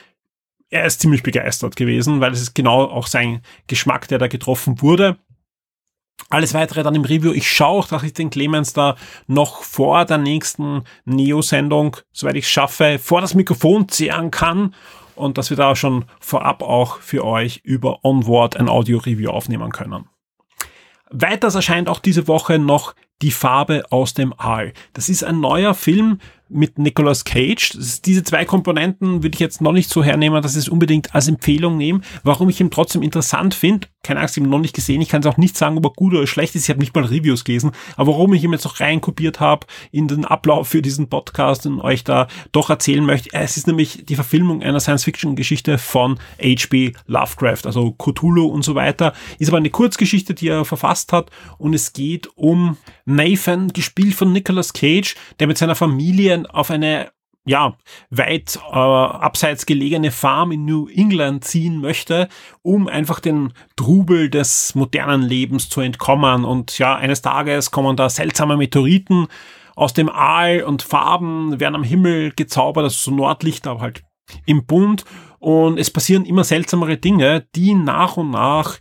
er 0.69 0.87
ist 0.87 1.01
ziemlich 1.01 1.23
begeistert 1.23 1.77
gewesen, 1.77 2.21
weil 2.21 2.33
es 2.33 2.41
ist 2.41 2.55
genau 2.55 2.85
auch 2.85 3.07
sein 3.07 3.43
Geschmack, 3.67 4.09
der 4.09 4.19
da 4.19 4.29
getroffen 4.29 4.81
wurde. 4.81 5.17
Alles 6.29 6.55
weitere 6.55 6.83
dann 6.83 6.95
im 6.95 7.05
Review. 7.05 7.33
Ich 7.33 7.51
schaue 7.51 7.81
auch, 7.81 7.89
dass 7.89 8.03
ich 8.03 8.13
den 8.13 8.31
Clemens 8.31 8.73
da 8.73 8.97
noch 9.27 9.63
vor 9.63 10.05
der 10.05 10.19
nächsten 10.19 10.85
Neo-Sendung, 11.05 11.97
soweit 12.13 12.37
ich 12.37 12.45
es 12.45 12.51
schaffe, 12.51 12.99
vor 12.99 13.21
das 13.21 13.35
Mikrofon 13.35 13.89
zehren 13.89 14.31
kann 14.31 14.75
und 15.17 15.39
dass 15.39 15.51
wir 15.51 15.57
da 15.57 15.75
schon 15.75 16.05
vorab 16.21 16.63
auch 16.63 16.99
für 16.99 17.25
euch 17.25 17.61
über 17.65 18.05
Onward 18.05 18.57
ein 18.57 18.69
Audio-Review 18.69 19.31
aufnehmen 19.31 19.73
können. 19.73 20.09
Weiters 21.11 21.57
erscheint 21.57 21.89
auch 21.89 21.99
diese 21.99 22.29
Woche 22.29 22.59
noch 22.59 22.95
Die 23.23 23.31
Farbe 23.31 23.85
aus 23.91 24.15
dem 24.15 24.33
Aal. 24.39 24.73
Das 24.93 25.09
ist 25.09 25.25
ein 25.25 25.41
neuer 25.41 25.75
Film 25.75 26.19
mit 26.51 26.79
Nicolas 26.79 27.25
Cage. 27.25 27.73
diese 28.05 28.25
zwei 28.25 28.45
Komponenten 28.45 29.23
würde 29.23 29.35
ich 29.35 29.41
jetzt 29.41 29.61
noch 29.61 29.73
nicht 29.73 29.89
so 29.89 30.03
hernehmen, 30.03 30.43
dass 30.43 30.53
ich 30.53 30.65
es 30.65 30.69
unbedingt 30.69 31.15
als 31.15 31.29
Empfehlung 31.29 31.77
nehme. 31.77 32.01
Warum 32.25 32.49
ich 32.49 32.61
ihn 32.61 32.71
trotzdem 32.71 33.03
interessant 33.03 33.55
finde, 33.55 33.87
keine 34.03 34.21
Angst, 34.21 34.37
ich 34.37 34.41
habe 34.41 34.49
ihn 34.49 34.51
noch 34.51 34.61
nicht 34.61 34.75
gesehen. 34.75 35.01
Ich 35.01 35.11
kann 35.11 35.21
es 35.21 35.27
auch 35.27 35.37
nicht 35.37 35.57
sagen, 35.57 35.77
ob 35.77 35.85
er 35.85 35.91
gut 35.91 36.15
oder 36.15 36.27
schlecht 36.27 36.55
ist. 36.55 36.65
Ich 36.65 36.71
habe 36.71 36.81
nicht 36.81 36.95
mal 36.95 37.05
Reviews 37.05 37.45
gelesen. 37.45 37.71
Aber 37.97 38.13
warum 38.13 38.33
ich 38.35 38.43
ihn 38.43 38.53
jetzt 38.53 38.65
noch 38.65 38.81
reinkopiert 38.81 39.41
habe 39.41 39.67
in 39.93 40.09
den 40.09 40.25
Ablauf 40.25 40.69
für 40.69 40.83
diesen 40.83 41.09
Podcast 41.09 41.67
und 41.67 41.81
euch 41.81 42.03
da 42.03 42.27
doch 42.51 42.71
erzählen 42.71 43.05
möchte, 43.05 43.31
es 43.33 43.57
ist 43.57 43.67
nämlich 43.67 44.07
die 44.07 44.15
Verfilmung 44.15 44.63
einer 44.63 44.81
Science-Fiction-Geschichte 44.81 45.79
von 45.79 46.19
H.P. 46.43 46.95
Lovecraft, 47.07 47.67
also 47.67 47.93
Cthulhu 47.93 48.47
und 48.47 48.65
so 48.65 48.75
weiter. 48.75 49.13
Ist 49.39 49.49
aber 49.49 49.59
eine 49.59 49.71
Kurzgeschichte, 49.71 50.35
die 50.35 50.49
er 50.49 50.65
verfasst 50.65 51.13
hat 51.13 51.31
und 51.59 51.75
es 51.75 51.93
geht 51.93 52.29
um 52.37 52.79
Nathan, 53.15 53.69
gespielt 53.69 54.15
von 54.15 54.33
Nicolas 54.33 54.73
Cage, 54.73 55.15
der 55.39 55.47
mit 55.47 55.59
seiner 55.59 55.75
Familie 55.75 56.45
auf 56.53 56.71
eine 56.71 57.11
ja, 57.47 57.77
weit 58.11 58.57
äh, 58.71 58.77
abseits 58.77 59.65
gelegene 59.65 60.11
Farm 60.11 60.53
in 60.53 60.67
New 60.67 60.89
England 60.89 61.45
ziehen 61.45 61.81
möchte, 61.81 62.29
um 62.63 62.87
einfach 62.87 63.19
den 63.19 63.55
Trubel 63.77 64.29
des 64.29 64.75
modernen 64.75 65.23
Lebens 65.23 65.69
zu 65.69 65.81
entkommen. 65.81 66.45
Und 66.45 66.79
ja, 66.79 66.97
eines 66.97 67.23
Tages 67.23 67.71
kommen 67.71 67.97
da 67.97 68.11
seltsame 68.11 68.57
Meteoriten 68.57 69.27
aus 69.75 69.95
dem 69.95 70.11
Aal 70.11 70.63
und 70.63 70.83
Farben 70.83 71.59
werden 71.59 71.77
am 71.77 71.83
Himmel 71.85 72.33
gezaubert, 72.33 72.85
also 72.85 73.11
so 73.11 73.17
Nordlicht, 73.17 73.67
aber 73.67 73.81
halt 73.81 74.05
im 74.45 74.67
Bund. 74.67 75.05
Und 75.39 75.79
es 75.79 75.91
passieren 75.91 76.27
immer 76.27 76.45
seltsamere 76.45 76.99
Dinge, 76.99 77.47
die 77.55 77.75
nach 77.75 78.19
und 78.19 78.31
nach 78.31 78.79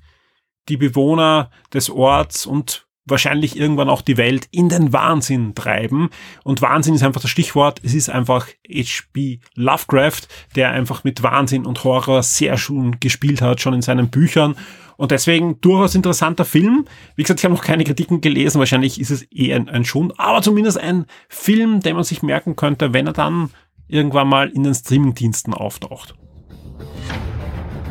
die 0.67 0.77
Bewohner 0.77 1.49
des 1.73 1.89
Orts 1.89 2.45
und 2.45 2.88
wahrscheinlich 3.09 3.57
irgendwann 3.57 3.89
auch 3.89 4.01
die 4.01 4.17
Welt 4.17 4.47
in 4.51 4.69
den 4.69 4.93
Wahnsinn 4.93 5.55
treiben. 5.55 6.09
Und 6.43 6.61
Wahnsinn 6.61 6.95
ist 6.95 7.03
einfach 7.03 7.21
das 7.21 7.29
Stichwort. 7.29 7.81
Es 7.83 7.93
ist 7.93 8.09
einfach 8.09 8.47
H.P. 8.67 9.39
Lovecraft, 9.55 10.21
der 10.55 10.71
einfach 10.71 11.03
mit 11.03 11.23
Wahnsinn 11.23 11.65
und 11.65 11.83
Horror 11.83 12.23
sehr 12.23 12.57
schon 12.57 12.99
gespielt 12.99 13.41
hat, 13.41 13.61
schon 13.61 13.73
in 13.73 13.81
seinen 13.81 14.09
Büchern. 14.09 14.55
Und 14.97 15.11
deswegen 15.11 15.61
durchaus 15.61 15.95
interessanter 15.95 16.43
Film. 16.43 16.85
Wie 17.15 17.23
gesagt, 17.23 17.39
ich 17.39 17.45
habe 17.45 17.55
noch 17.55 17.63
keine 17.63 17.85
Kritiken 17.85 18.19
gelesen. 18.19 18.59
Wahrscheinlich 18.59 18.99
ist 18.99 19.11
es 19.11 19.25
eh 19.31 19.53
ein, 19.53 19.69
ein 19.69 19.85
Schund, 19.85 20.13
aber 20.17 20.41
zumindest 20.41 20.77
ein 20.77 21.05
Film, 21.29 21.79
den 21.79 21.95
man 21.95 22.03
sich 22.03 22.21
merken 22.21 22.57
könnte, 22.57 22.93
wenn 22.93 23.07
er 23.07 23.13
dann 23.13 23.49
irgendwann 23.87 24.27
mal 24.27 24.49
in 24.49 24.63
den 24.63 24.73
Streamingdiensten 24.73 25.53
auftaucht. 25.53 26.15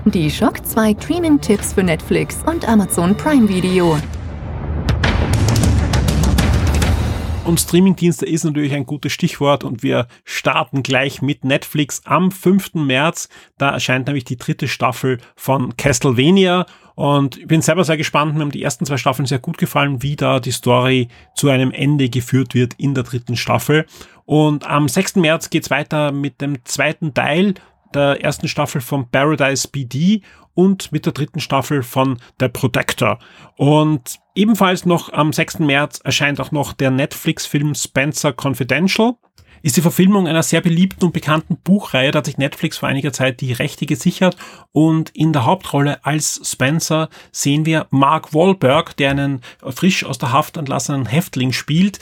Die 0.04 0.30
Shock 0.30 0.64
2 0.64 0.96
Streaming-Tipps 1.00 1.74
für 1.74 1.82
Netflix 1.82 2.38
und 2.46 2.66
Amazon 2.66 3.16
Prime 3.16 3.48
Video. 3.48 3.98
Und 7.48 7.58
Streamingdienste 7.58 8.26
ist 8.26 8.44
natürlich 8.44 8.74
ein 8.74 8.84
gutes 8.84 9.10
Stichwort 9.10 9.64
und 9.64 9.82
wir 9.82 10.06
starten 10.26 10.82
gleich 10.82 11.22
mit 11.22 11.46
Netflix 11.46 12.02
am 12.04 12.30
5. 12.30 12.74
März. 12.74 13.30
Da 13.56 13.70
erscheint 13.70 14.06
nämlich 14.06 14.24
die 14.24 14.36
dritte 14.36 14.68
Staffel 14.68 15.16
von 15.34 15.74
Castlevania 15.78 16.66
und 16.94 17.38
ich 17.38 17.46
bin 17.46 17.62
selber 17.62 17.84
sehr 17.84 17.96
gespannt. 17.96 18.34
Mir 18.34 18.42
haben 18.42 18.50
die 18.50 18.62
ersten 18.62 18.84
zwei 18.84 18.98
Staffeln 18.98 19.24
sehr 19.24 19.38
gut 19.38 19.56
gefallen, 19.56 20.02
wie 20.02 20.14
da 20.14 20.40
die 20.40 20.50
Story 20.50 21.08
zu 21.34 21.48
einem 21.48 21.70
Ende 21.70 22.10
geführt 22.10 22.52
wird 22.52 22.74
in 22.74 22.92
der 22.92 23.04
dritten 23.04 23.34
Staffel. 23.34 23.86
Und 24.26 24.68
am 24.68 24.86
6. 24.86 25.16
März 25.16 25.48
geht's 25.48 25.70
weiter 25.70 26.12
mit 26.12 26.42
dem 26.42 26.62
zweiten 26.66 27.14
Teil 27.14 27.54
der 27.94 28.22
ersten 28.22 28.48
Staffel 28.48 28.80
von 28.80 29.10
Paradise 29.10 29.68
BD 29.68 30.22
und 30.54 30.90
mit 30.90 31.06
der 31.06 31.12
dritten 31.12 31.40
Staffel 31.40 31.82
von 31.82 32.18
The 32.40 32.48
Protector. 32.48 33.18
Und 33.56 34.18
ebenfalls 34.34 34.86
noch 34.86 35.12
am 35.12 35.32
6. 35.32 35.60
März 35.60 36.00
erscheint 36.02 36.40
auch 36.40 36.50
noch 36.50 36.72
der 36.72 36.90
Netflix-Film 36.90 37.74
Spencer 37.74 38.32
Confidential. 38.32 39.14
ist 39.62 39.76
die 39.76 39.82
Verfilmung 39.82 40.26
einer 40.26 40.42
sehr 40.42 40.60
beliebten 40.60 41.04
und 41.04 41.12
bekannten 41.12 41.58
Buchreihe. 41.58 42.10
Da 42.10 42.18
hat 42.18 42.26
sich 42.26 42.38
Netflix 42.38 42.78
vor 42.78 42.88
einiger 42.88 43.12
Zeit 43.12 43.40
die 43.40 43.52
Rechte 43.52 43.86
gesichert 43.86 44.36
und 44.72 45.10
in 45.10 45.32
der 45.32 45.44
Hauptrolle 45.44 46.04
als 46.04 46.40
Spencer 46.44 47.08
sehen 47.32 47.64
wir 47.64 47.86
Mark 47.90 48.34
Wahlberg, 48.34 48.96
der 48.96 49.12
einen 49.12 49.42
frisch 49.62 50.04
aus 50.04 50.18
der 50.18 50.32
Haft 50.32 50.56
entlassenen 50.56 51.06
Häftling 51.06 51.52
spielt, 51.52 51.98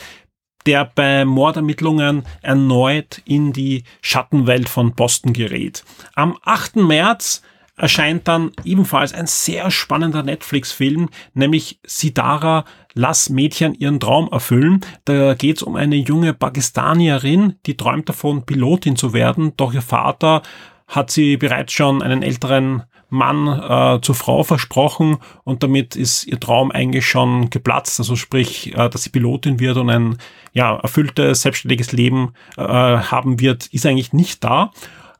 der 0.67 0.85
bei 0.85 1.23
Mordermittlungen 1.23 2.23
erneut 2.41 3.21
in 3.25 3.53
die 3.53 3.83
Schattenwelt 4.01 4.67
von 4.67 4.93
Boston 4.93 5.31
gerät. 5.31 5.85
Am 6.13 6.37
8. 6.43 6.75
März 6.75 7.41
erscheint 7.77 8.27
dann 8.27 8.51
ebenfalls 8.65 9.13
ein 9.13 9.27
sehr 9.27 9.71
spannender 9.71 10.23
Netflix-Film, 10.23 11.09
nämlich 11.33 11.79
Sidara, 11.85 12.65
Lass 12.93 13.29
Mädchen 13.29 13.75
ihren 13.75 13.99
Traum 13.99 14.27
erfüllen. 14.31 14.81
Da 15.05 15.35
geht 15.35 15.57
es 15.57 15.63
um 15.63 15.75
eine 15.75 15.95
junge 15.95 16.33
Pakistanierin, 16.33 17.55
die 17.65 17.77
träumt 17.77 18.09
davon, 18.09 18.45
Pilotin 18.45 18.95
zu 18.95 19.13
werden, 19.13 19.53
doch 19.55 19.73
ihr 19.73 19.81
Vater 19.81 20.41
hat 20.87 21.11
sie 21.11 21.37
bereits 21.37 21.73
schon 21.73 22.01
einen 22.01 22.23
älteren 22.23 22.83
Mann 23.09 23.47
äh, 23.47 24.01
zur 24.01 24.15
Frau 24.15 24.43
versprochen 24.43 25.17
und 25.43 25.63
damit 25.63 25.95
ist 25.95 26.25
ihr 26.25 26.39
Traum 26.39 26.71
eigentlich 26.71 27.05
schon 27.05 27.49
geplatzt. 27.49 27.99
Also 27.99 28.15
sprich, 28.15 28.75
äh, 28.75 28.89
dass 28.89 29.03
sie 29.03 29.09
Pilotin 29.09 29.59
wird 29.59 29.77
und 29.77 29.89
ein 29.89 30.17
ja, 30.53 30.75
erfülltes, 30.75 31.41
selbstständiges 31.41 31.91
Leben 31.91 32.33
äh, 32.57 32.61
haben 32.61 33.39
wird, 33.39 33.67
ist 33.67 33.85
eigentlich 33.85 34.13
nicht 34.13 34.43
da. 34.43 34.71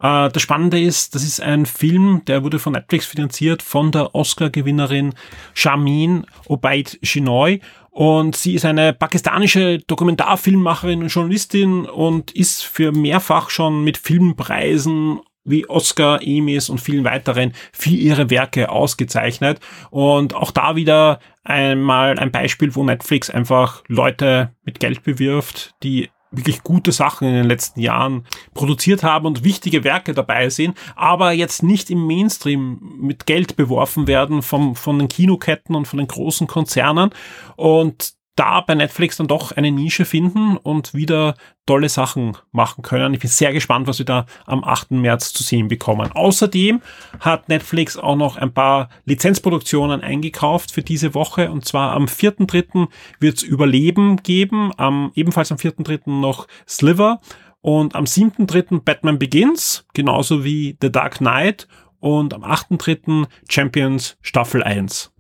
Äh, 0.02 0.30
das 0.30 0.41
Spannende 0.41 0.80
ist, 0.80 1.15
das 1.15 1.23
ist 1.23 1.41
ein 1.41 1.65
Film, 1.65 2.23
der 2.28 2.43
wurde 2.43 2.60
von 2.60 2.73
Netflix 2.73 3.06
finanziert 3.06 3.62
von 3.62 3.91
der 3.91 4.13
Oscar-Gewinnerin 4.15 5.13
Shamin 5.54 6.26
Obaid 6.45 7.00
Shinoy. 7.02 7.62
Und 7.89 8.36
sie 8.36 8.54
ist 8.54 8.63
eine 8.63 8.93
pakistanische 8.93 9.80
Dokumentarfilmmacherin 9.80 11.02
und 11.02 11.08
Journalistin 11.08 11.86
und 11.86 12.30
ist 12.32 12.63
für 12.63 12.91
mehrfach 12.91 13.50
schon 13.50 13.84
mit 13.84 13.97
Filmpreisen 13.97 15.19
wie 15.47 15.67
Oscar, 15.67 16.21
Emmys 16.21 16.69
und 16.69 16.79
vielen 16.79 17.03
weiteren 17.03 17.53
für 17.71 17.89
ihre 17.89 18.29
Werke 18.29 18.69
ausgezeichnet. 18.69 19.60
Und 19.89 20.36
auch 20.36 20.51
da 20.51 20.75
wieder 20.75 21.19
einmal 21.43 22.19
ein 22.19 22.31
Beispiel, 22.31 22.75
wo 22.75 22.83
Netflix 22.83 23.29
einfach 23.29 23.83
Leute 23.88 24.53
mit 24.63 24.79
Geld 24.79 25.03
bewirft, 25.03 25.73
die 25.81 26.10
wirklich 26.29 26.63
gute 26.63 26.91
Sachen 26.91 27.27
in 27.27 27.36
den 27.36 27.45
letzten 27.45 27.79
Jahren 27.79 28.25
produziert 28.53 29.03
haben 29.03 29.25
und 29.25 29.43
wichtige 29.43 29.83
Werke 29.83 30.13
dabei 30.13 30.49
sind, 30.49 30.77
aber 30.95 31.31
jetzt 31.31 31.63
nicht 31.63 31.89
im 31.89 32.05
Mainstream 32.05 32.79
mit 32.99 33.25
Geld 33.25 33.55
beworfen 33.55 34.07
werden 34.07 34.41
vom, 34.41 34.75
von 34.75 34.99
den 34.99 35.07
Kinoketten 35.07 35.73
und 35.73 35.88
von 35.88 35.97
den 35.97 36.07
großen 36.07 36.47
Konzernen. 36.47 37.12
Und 37.55 38.16
da 38.38 38.62
bei 38.62 38.76
Netflix 38.76 39.17
dann 39.17 39.28
doch 39.28 39.52
eine 39.52 39.71
Nische 39.71 40.06
finden 40.06 40.56
und 40.58 40.93
wieder 40.93 41.34
tolle 41.65 41.89
Sachen 41.89 42.38
machen 42.52 42.84
können. 42.84 43.13
Ich 43.13 43.19
bin 43.19 43.30
sehr 43.30 43.52
gespannt, 43.52 43.88
was 43.88 44.00
wir 44.00 44.06
da 44.06 44.26
am 44.45 44.63
8. 44.63 44.91
März 44.91 45.34
zu 45.34 45.43
sehen 45.43 45.67
bekommen. 45.67 46.12
Außerdem 46.13 46.82
hat 47.19 47.50
Netflix 47.50 47.97
auch 47.97 48.15
noch 48.15 48.38
ein 48.38 48.54
paar 48.54 48.89
Lizenzproduktionen 49.06 50.02
eingekauft 50.02 50.71
für 50.71 50.84
diese 50.84 51.13
Woche 51.13 51.52
und 51.52 51.65
zwar 51.65 51.91
am 51.93 52.06
4.3. 52.06 52.88
wird 53.19 53.38
es 53.38 53.43
Überleben 53.43 54.17
geben, 54.17 54.71
am, 54.78 55.12
ebenfalls 55.15 55.52
am 55.52 55.58
4.3. 55.58 56.10
noch 56.10 56.47
Sliver 56.67 57.19
und 57.62 57.95
am 57.95 58.06
7.3. 58.06 58.82
Batman 58.84 59.19
Begins, 59.19 59.86
genauso 59.93 60.43
wie 60.43 60.78
The 60.80 60.91
Dark 60.91 61.17
Knight 61.17 61.67
und 62.00 62.34
am 62.34 62.43
8.3. 62.43 63.26
Champions 63.50 64.17
Staffel 64.21 64.63
1. 64.63 65.12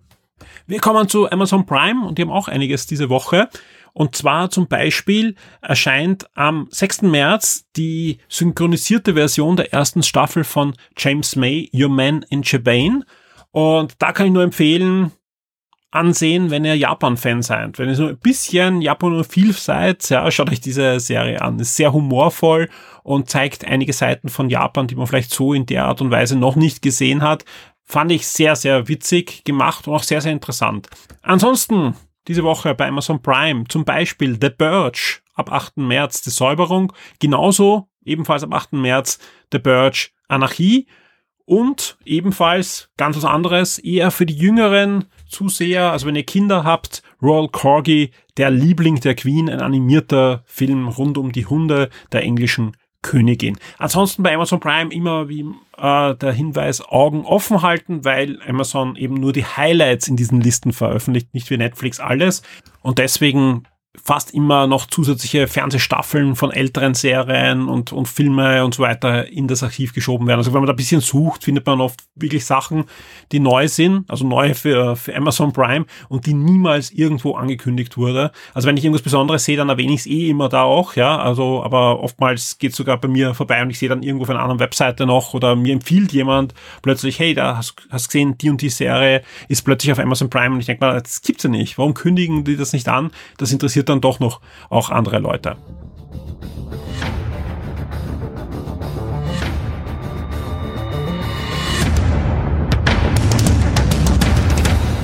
Wir 0.67 0.79
kommen 0.81 1.07
zu 1.07 1.31
Amazon 1.31 1.65
Prime 1.65 2.05
und 2.05 2.17
die 2.17 2.23
haben 2.23 2.31
auch 2.31 2.49
einiges 2.49 2.85
diese 2.85 3.09
Woche. 3.09 3.47
Und 3.93 4.15
zwar 4.17 4.49
zum 4.49 4.67
Beispiel 4.67 5.35
erscheint 5.61 6.27
am 6.35 6.67
6. 6.69 7.03
März 7.03 7.65
die 7.77 8.19
synchronisierte 8.27 9.13
Version 9.13 9.55
der 9.55 9.73
ersten 9.73 10.03
Staffel 10.03 10.43
von 10.43 10.75
James 10.97 11.37
May, 11.37 11.71
Your 11.73 11.89
Man 11.89 12.23
in 12.29 12.41
Japan. 12.43 13.05
Und 13.51 13.93
da 13.99 14.11
kann 14.11 14.27
ich 14.27 14.33
nur 14.33 14.43
empfehlen, 14.43 15.13
ansehen, 15.89 16.51
wenn 16.51 16.65
ihr 16.65 16.75
Japan-Fan 16.75 17.41
seid. 17.41 17.79
Wenn 17.79 17.87
ihr 17.87 17.95
so 17.95 18.07
ein 18.07 18.17
bisschen 18.17 18.81
Japanophil 18.81 19.53
seid, 19.53 20.09
ja, 20.09 20.29
schaut 20.31 20.51
euch 20.51 20.59
diese 20.59 20.99
Serie 20.99 21.41
an. 21.41 21.59
Ist 21.59 21.77
sehr 21.77 21.93
humorvoll 21.93 22.69
und 23.03 23.29
zeigt 23.29 23.65
einige 23.65 23.93
Seiten 23.93 24.27
von 24.27 24.49
Japan, 24.49 24.87
die 24.87 24.95
man 24.95 25.07
vielleicht 25.07 25.31
so 25.31 25.53
in 25.53 25.65
der 25.65 25.85
Art 25.85 26.01
und 26.01 26.11
Weise 26.11 26.37
noch 26.37 26.57
nicht 26.57 26.81
gesehen 26.81 27.21
hat. 27.21 27.45
Fand 27.89 28.11
ich 28.11 28.27
sehr, 28.27 28.57
sehr 28.57 28.89
witzig 28.89 29.45
gemacht 29.45 29.87
und 29.87 29.93
auch 29.93 30.03
sehr, 30.03 30.19
sehr 30.19 30.33
interessant. 30.33 30.89
Ansonsten 31.21 31.95
diese 32.27 32.43
Woche 32.43 32.75
bei 32.75 32.85
Amazon 32.85 33.21
Prime 33.21 33.63
zum 33.69 33.85
Beispiel 33.85 34.37
The 34.39 34.49
Birch 34.49 35.21
ab 35.33 35.49
8. 35.51 35.77
März 35.77 36.21
die 36.21 36.29
Säuberung. 36.29 36.91
Genauso 37.19 37.87
ebenfalls 38.03 38.43
ab 38.43 38.53
8. 38.53 38.73
März 38.73 39.19
The 39.53 39.59
Birch 39.59 40.13
Anarchie. 40.27 40.87
Und 41.45 41.97
ebenfalls 42.03 42.89
ganz 42.97 43.15
was 43.15 43.23
anderes, 43.23 43.79
eher 43.79 44.11
für 44.11 44.25
die 44.25 44.35
jüngeren 44.35 45.05
Zuseher, 45.29 45.93
also 45.93 46.05
wenn 46.05 46.17
ihr 46.17 46.25
Kinder 46.25 46.65
habt, 46.65 47.03
Royal 47.21 47.47
Corgi, 47.47 48.11
der 48.35 48.51
Liebling 48.51 48.99
der 48.99 49.15
Queen, 49.15 49.49
ein 49.49 49.61
animierter 49.61 50.43
Film 50.45 50.89
rund 50.89 51.17
um 51.17 51.31
die 51.31 51.45
Hunde 51.45 51.89
der 52.11 52.23
englischen 52.23 52.75
Königin. 53.07 53.57
Ansonsten 53.77 54.21
bei 54.21 54.35
Amazon 54.35 54.59
Prime 54.59 54.93
immer 54.93 55.29
wie 55.29 55.45
äh, 55.77 56.15
der 56.15 56.33
Hinweis 56.33 56.81
Augen 56.81 57.25
offen 57.25 57.61
halten, 57.61 58.03
weil 58.03 58.39
Amazon 58.45 58.97
eben 58.97 59.13
nur 59.13 59.31
die 59.31 59.45
Highlights 59.45 60.09
in 60.09 60.17
diesen 60.17 60.41
Listen 60.41 60.73
veröffentlicht, 60.73 61.33
nicht 61.33 61.49
wie 61.49 61.55
Netflix 61.55 62.01
alles. 62.01 62.41
Und 62.81 62.99
deswegen 62.99 63.63
fast 64.03 64.33
immer 64.33 64.67
noch 64.67 64.87
zusätzliche 64.87 65.47
Fernsehstaffeln 65.47 66.35
von 66.35 66.51
älteren 66.51 66.93
Serien 66.93 67.67
und, 67.67 67.91
und 67.91 68.07
Filme 68.07 68.63
und 68.63 68.73
so 68.73 68.83
weiter 68.83 69.27
in 69.27 69.47
das 69.47 69.63
Archiv 69.63 69.93
geschoben 69.93 70.27
werden. 70.27 70.39
Also 70.39 70.53
wenn 70.53 70.61
man 70.61 70.67
da 70.67 70.73
ein 70.73 70.77
bisschen 70.77 71.01
sucht, 71.01 71.43
findet 71.43 71.65
man 71.65 71.81
oft 71.81 72.01
wirklich 72.15 72.45
Sachen, 72.45 72.85
die 73.31 73.39
neu 73.39 73.67
sind, 73.67 74.09
also 74.09 74.25
neu 74.25 74.53
für, 74.53 74.95
für 74.95 75.15
Amazon 75.15 75.51
Prime 75.53 75.85
und 76.09 76.25
die 76.25 76.33
niemals 76.33 76.91
irgendwo 76.91 77.35
angekündigt 77.35 77.97
wurde. 77.97 78.31
Also 78.53 78.67
wenn 78.67 78.77
ich 78.77 78.83
irgendwas 78.83 79.01
Besonderes 79.01 79.45
sehe, 79.45 79.57
dann 79.57 79.69
erwähne 79.69 79.93
ich 79.93 80.01
es 80.01 80.05
eh 80.07 80.29
immer 80.29 80.49
da 80.49 80.63
auch, 80.63 80.95
ja. 80.95 81.17
Also, 81.17 81.63
aber 81.63 82.01
oftmals 82.01 82.57
geht 82.59 82.71
es 82.71 82.77
sogar 82.77 82.97
bei 82.97 83.07
mir 83.07 83.33
vorbei 83.33 83.61
und 83.61 83.69
ich 83.69 83.79
sehe 83.79 83.89
dann 83.89 84.03
irgendwo 84.03 84.23
auf 84.23 84.29
einer 84.29 84.39
anderen 84.39 84.59
Webseite 84.59 85.05
noch 85.05 85.33
oder 85.33 85.55
mir 85.55 85.73
empfiehlt 85.73 86.13
jemand 86.13 86.53
plötzlich, 86.81 87.19
hey, 87.19 87.33
da 87.33 87.57
hast, 87.57 87.75
hast 87.89 88.07
gesehen, 88.07 88.37
die 88.37 88.49
und 88.49 88.61
die 88.61 88.69
Serie 88.69 89.21
ist 89.47 89.63
plötzlich 89.63 89.91
auf 89.91 89.99
Amazon 89.99 90.29
Prime 90.29 90.53
und 90.53 90.59
ich 90.59 90.65
denke 90.65 90.85
mal, 90.85 91.01
das 91.01 91.21
gibt's 91.21 91.43
ja 91.43 91.49
nicht. 91.49 91.77
Warum 91.77 91.93
kündigen 91.93 92.43
die 92.43 92.55
das 92.55 92.73
nicht 92.73 92.87
an? 92.87 93.11
Das 93.37 93.51
interessiert 93.51 93.86
dann 93.89 94.01
doch 94.01 94.19
noch 94.19 94.41
auch 94.69 94.89
andere 94.89 95.19
Leute. 95.19 95.55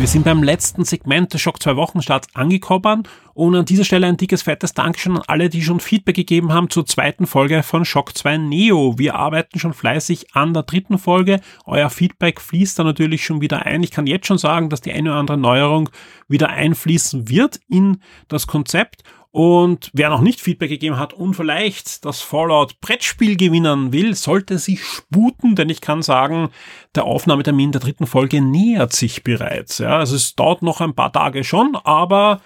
Wir 0.04 0.10
sind 0.10 0.26
beim 0.26 0.44
letzten 0.44 0.84
Segment 0.84 1.34
des 1.34 1.40
Schock 1.40 1.64
2 1.64 1.78
Wochenstarts 1.78 2.28
angekommen 2.34 3.04
und 3.34 3.56
an 3.56 3.64
dieser 3.64 3.86
Stelle 3.86 4.06
ein 4.06 4.18
dickes, 4.18 4.42
fettes 4.42 4.74
Dankeschön 4.74 5.16
an 5.16 5.24
alle, 5.28 5.48
die 5.48 5.62
schon 5.62 5.80
Feedback 5.80 6.18
gegeben 6.18 6.52
haben 6.52 6.70
zur 6.70 6.86
zweiten 6.86 7.26
Folge 7.26 7.64
von 7.64 7.86
Schock 7.86 8.14
2 8.14 8.36
Neo. 8.36 8.96
Wir 8.98 9.16
arbeiten 9.16 9.60
schon 9.60 9.72
fleißig 9.72 10.36
an 10.36 10.54
der 10.54 10.64
dritten 10.64 10.98
Folge. 10.98 11.40
Euer 11.66 11.90
Feedback 11.90 12.42
fließt 12.42 12.78
da 12.78 12.84
natürlich 12.84 13.24
schon 13.24 13.40
wieder 13.40 13.66
ein. 13.66 13.82
Ich 13.82 13.92
kann 13.92 14.06
jetzt 14.06 14.28
schon 14.28 14.38
sagen, 14.38 14.70
dass 14.70 14.82
die 14.82 14.92
eine 14.92 15.12
oder 15.12 15.20
andere 15.20 15.38
Neuerung 15.38 15.90
wieder 16.28 16.50
einfließen 16.50 17.30
wird 17.30 17.62
in 17.70 18.02
das 18.28 18.46
Konzept. 18.46 19.04
Und 19.36 19.90
wer 19.94 20.12
noch 20.12 20.22
nicht 20.22 20.42
Feedback 20.42 20.70
gegeben 20.70 21.00
hat 21.00 21.12
und 21.12 21.34
vielleicht 21.34 22.06
das 22.06 22.22
Fallout 22.22 22.80
Brettspiel 22.82 23.36
gewinnen 23.36 23.92
will, 23.92 24.14
sollte 24.14 24.60
sich 24.60 24.84
sputen, 24.84 25.56
denn 25.56 25.70
ich 25.70 25.82
kann 25.82 26.04
sagen, 26.04 26.50
der 26.94 27.06
Aufnahmetermin 27.06 27.72
der 27.72 27.82
dritten 27.82 28.06
Folge 28.06 28.42
nähert 28.42 28.94
sich 28.94 29.24
bereits. 29.24 29.80
Ja, 29.80 29.98
also 29.98 30.16
es 30.16 30.36
dauert 30.36 30.62
noch 30.62 30.82
ein 30.82 30.94
paar 30.94 31.12
Tage 31.12 31.44
schon, 31.44 31.76
aber 31.84 32.42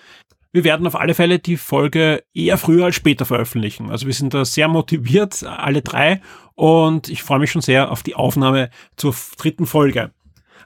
wir 0.54 0.64
werden 0.64 0.88
auf 0.88 0.96
alle 0.96 1.14
Fälle 1.14 1.40
die 1.40 1.58
Folge 1.58 2.24
eher 2.34 2.58
früher 2.58 2.86
als 2.86 2.96
später 2.96 3.26
veröffentlichen. 3.26 3.92
Also 3.92 4.08
wir 4.08 4.14
sind 4.14 4.34
da 4.34 4.46
sehr 4.46 4.70
motiviert, 4.70 5.44
alle 5.44 5.82
drei, 5.82 6.22
und 6.56 7.10
ich 7.10 7.22
freue 7.22 7.40
mich 7.40 7.52
schon 7.52 7.62
sehr 7.62 7.92
auf 7.92 8.02
die 8.02 8.16
Aufnahme 8.16 8.70
zur 8.96 9.14
dritten 9.38 9.66
Folge. 9.66 10.12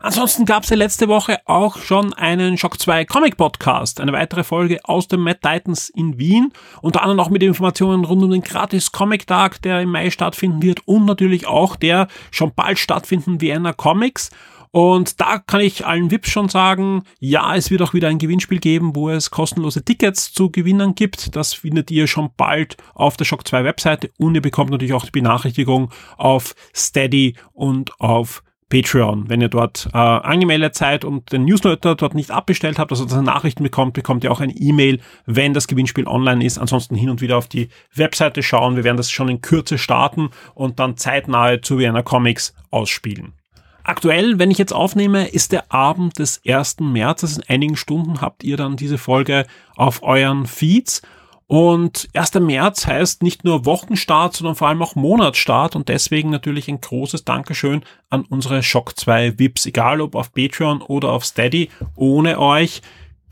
Ansonsten 0.03 0.45
gab 0.45 0.63
es 0.63 0.69
ja 0.71 0.77
letzte 0.77 1.07
Woche 1.07 1.37
auch 1.45 1.77
schon 1.77 2.13
einen 2.15 2.57
Shock 2.57 2.79
2 2.79 3.05
Comic 3.05 3.37
Podcast, 3.37 4.01
eine 4.01 4.11
weitere 4.13 4.43
Folge 4.43 4.79
aus 4.83 5.07
dem 5.07 5.21
Mad 5.21 5.41
Titans 5.43 5.89
in 5.89 6.17
Wien, 6.17 6.51
unter 6.81 7.03
anderem 7.03 7.19
auch 7.19 7.29
mit 7.29 7.43
Informationen 7.43 8.03
rund 8.03 8.23
um 8.23 8.31
den 8.31 8.41
gratis 8.41 8.91
Comic 8.91 9.27
Tag, 9.27 9.61
der 9.61 9.79
im 9.81 9.91
Mai 9.91 10.09
stattfinden 10.09 10.63
wird 10.63 10.87
und 10.87 11.05
natürlich 11.05 11.45
auch 11.45 11.75
der 11.75 12.07
schon 12.31 12.51
bald 12.55 12.79
stattfinden 12.79 13.41
Vienna 13.41 13.73
Comics. 13.73 14.31
Und 14.71 15.21
da 15.21 15.37
kann 15.37 15.61
ich 15.61 15.85
allen 15.85 16.09
VIPs 16.09 16.29
schon 16.29 16.49
sagen, 16.49 17.03
ja, 17.19 17.55
es 17.55 17.69
wird 17.69 17.83
auch 17.83 17.93
wieder 17.93 18.07
ein 18.07 18.17
Gewinnspiel 18.17 18.59
geben, 18.59 18.95
wo 18.95 19.09
es 19.09 19.29
kostenlose 19.29 19.85
Tickets 19.85 20.33
zu 20.33 20.49
gewinnen 20.49 20.95
gibt. 20.95 21.35
Das 21.35 21.53
findet 21.53 21.91
ihr 21.91 22.07
schon 22.07 22.31
bald 22.37 22.75
auf 22.95 23.17
der 23.17 23.25
Shock 23.25 23.47
2 23.47 23.65
Webseite 23.65 24.09
und 24.17 24.33
ihr 24.33 24.41
bekommt 24.41 24.71
natürlich 24.71 24.93
auch 24.93 25.05
die 25.05 25.11
Benachrichtigung 25.11 25.91
auf 26.17 26.55
Steady 26.73 27.35
und 27.53 27.91
auf 27.99 28.41
Patreon. 28.71 29.29
Wenn 29.29 29.41
ihr 29.41 29.49
dort 29.49 29.87
äh, 29.93 29.97
angemeldet 29.97 30.73
seid 30.73 31.05
und 31.05 31.31
den 31.31 31.45
Newsletter 31.45 31.93
dort 31.95 32.15
nicht 32.15 32.31
abbestellt 32.31 32.79
habt, 32.79 32.91
also 32.91 33.05
dass 33.05 33.13
ihr 33.13 33.21
Nachrichten 33.21 33.61
bekommt, 33.61 33.93
bekommt 33.93 34.23
ihr 34.23 34.31
auch 34.31 34.41
eine 34.41 34.53
E-Mail, 34.53 34.99
wenn 35.27 35.53
das 35.53 35.67
Gewinnspiel 35.67 36.07
online 36.07 36.43
ist. 36.43 36.57
Ansonsten 36.57 36.95
hin 36.95 37.11
und 37.11 37.21
wieder 37.21 37.37
auf 37.37 37.47
die 37.47 37.69
Webseite 37.93 38.41
schauen. 38.41 38.75
Wir 38.75 38.83
werden 38.83 38.97
das 38.97 39.11
schon 39.11 39.29
in 39.29 39.41
Kürze 39.41 39.77
starten 39.77 40.31
und 40.55 40.79
dann 40.79 40.97
zeitnahe 40.97 41.61
zu 41.61 41.77
Vienna 41.77 42.01
Comics 42.01 42.55
ausspielen. 42.71 43.33
Aktuell, 43.83 44.39
wenn 44.39 44.51
ich 44.51 44.57
jetzt 44.57 44.73
aufnehme, 44.73 45.27
ist 45.27 45.51
der 45.51 45.71
Abend 45.71 46.19
des 46.19 46.41
1. 46.47 46.79
März. 46.79 47.23
In 47.37 47.43
einigen 47.47 47.75
Stunden 47.75 48.21
habt 48.21 48.43
ihr 48.43 48.55
dann 48.55 48.77
diese 48.77 48.97
Folge 48.97 49.45
auf 49.75 50.03
euren 50.03 50.45
Feeds. 50.45 51.01
Und 51.51 52.07
1. 52.13 52.35
März 52.35 52.87
heißt 52.87 53.23
nicht 53.23 53.43
nur 53.43 53.65
Wochenstart, 53.65 54.37
sondern 54.37 54.55
vor 54.55 54.69
allem 54.69 54.81
auch 54.81 54.95
Monatsstart 54.95 55.75
und 55.75 55.89
deswegen 55.89 56.29
natürlich 56.29 56.69
ein 56.69 56.79
großes 56.79 57.25
Dankeschön 57.25 57.83
an 58.09 58.21
unsere 58.21 58.63
Shock 58.63 58.97
2 58.97 59.37
VIPs, 59.37 59.65
egal 59.65 59.99
ob 59.99 60.15
auf 60.15 60.31
Patreon 60.31 60.81
oder 60.81 61.09
auf 61.09 61.25
Steady. 61.25 61.69
Ohne 61.97 62.39
euch 62.39 62.81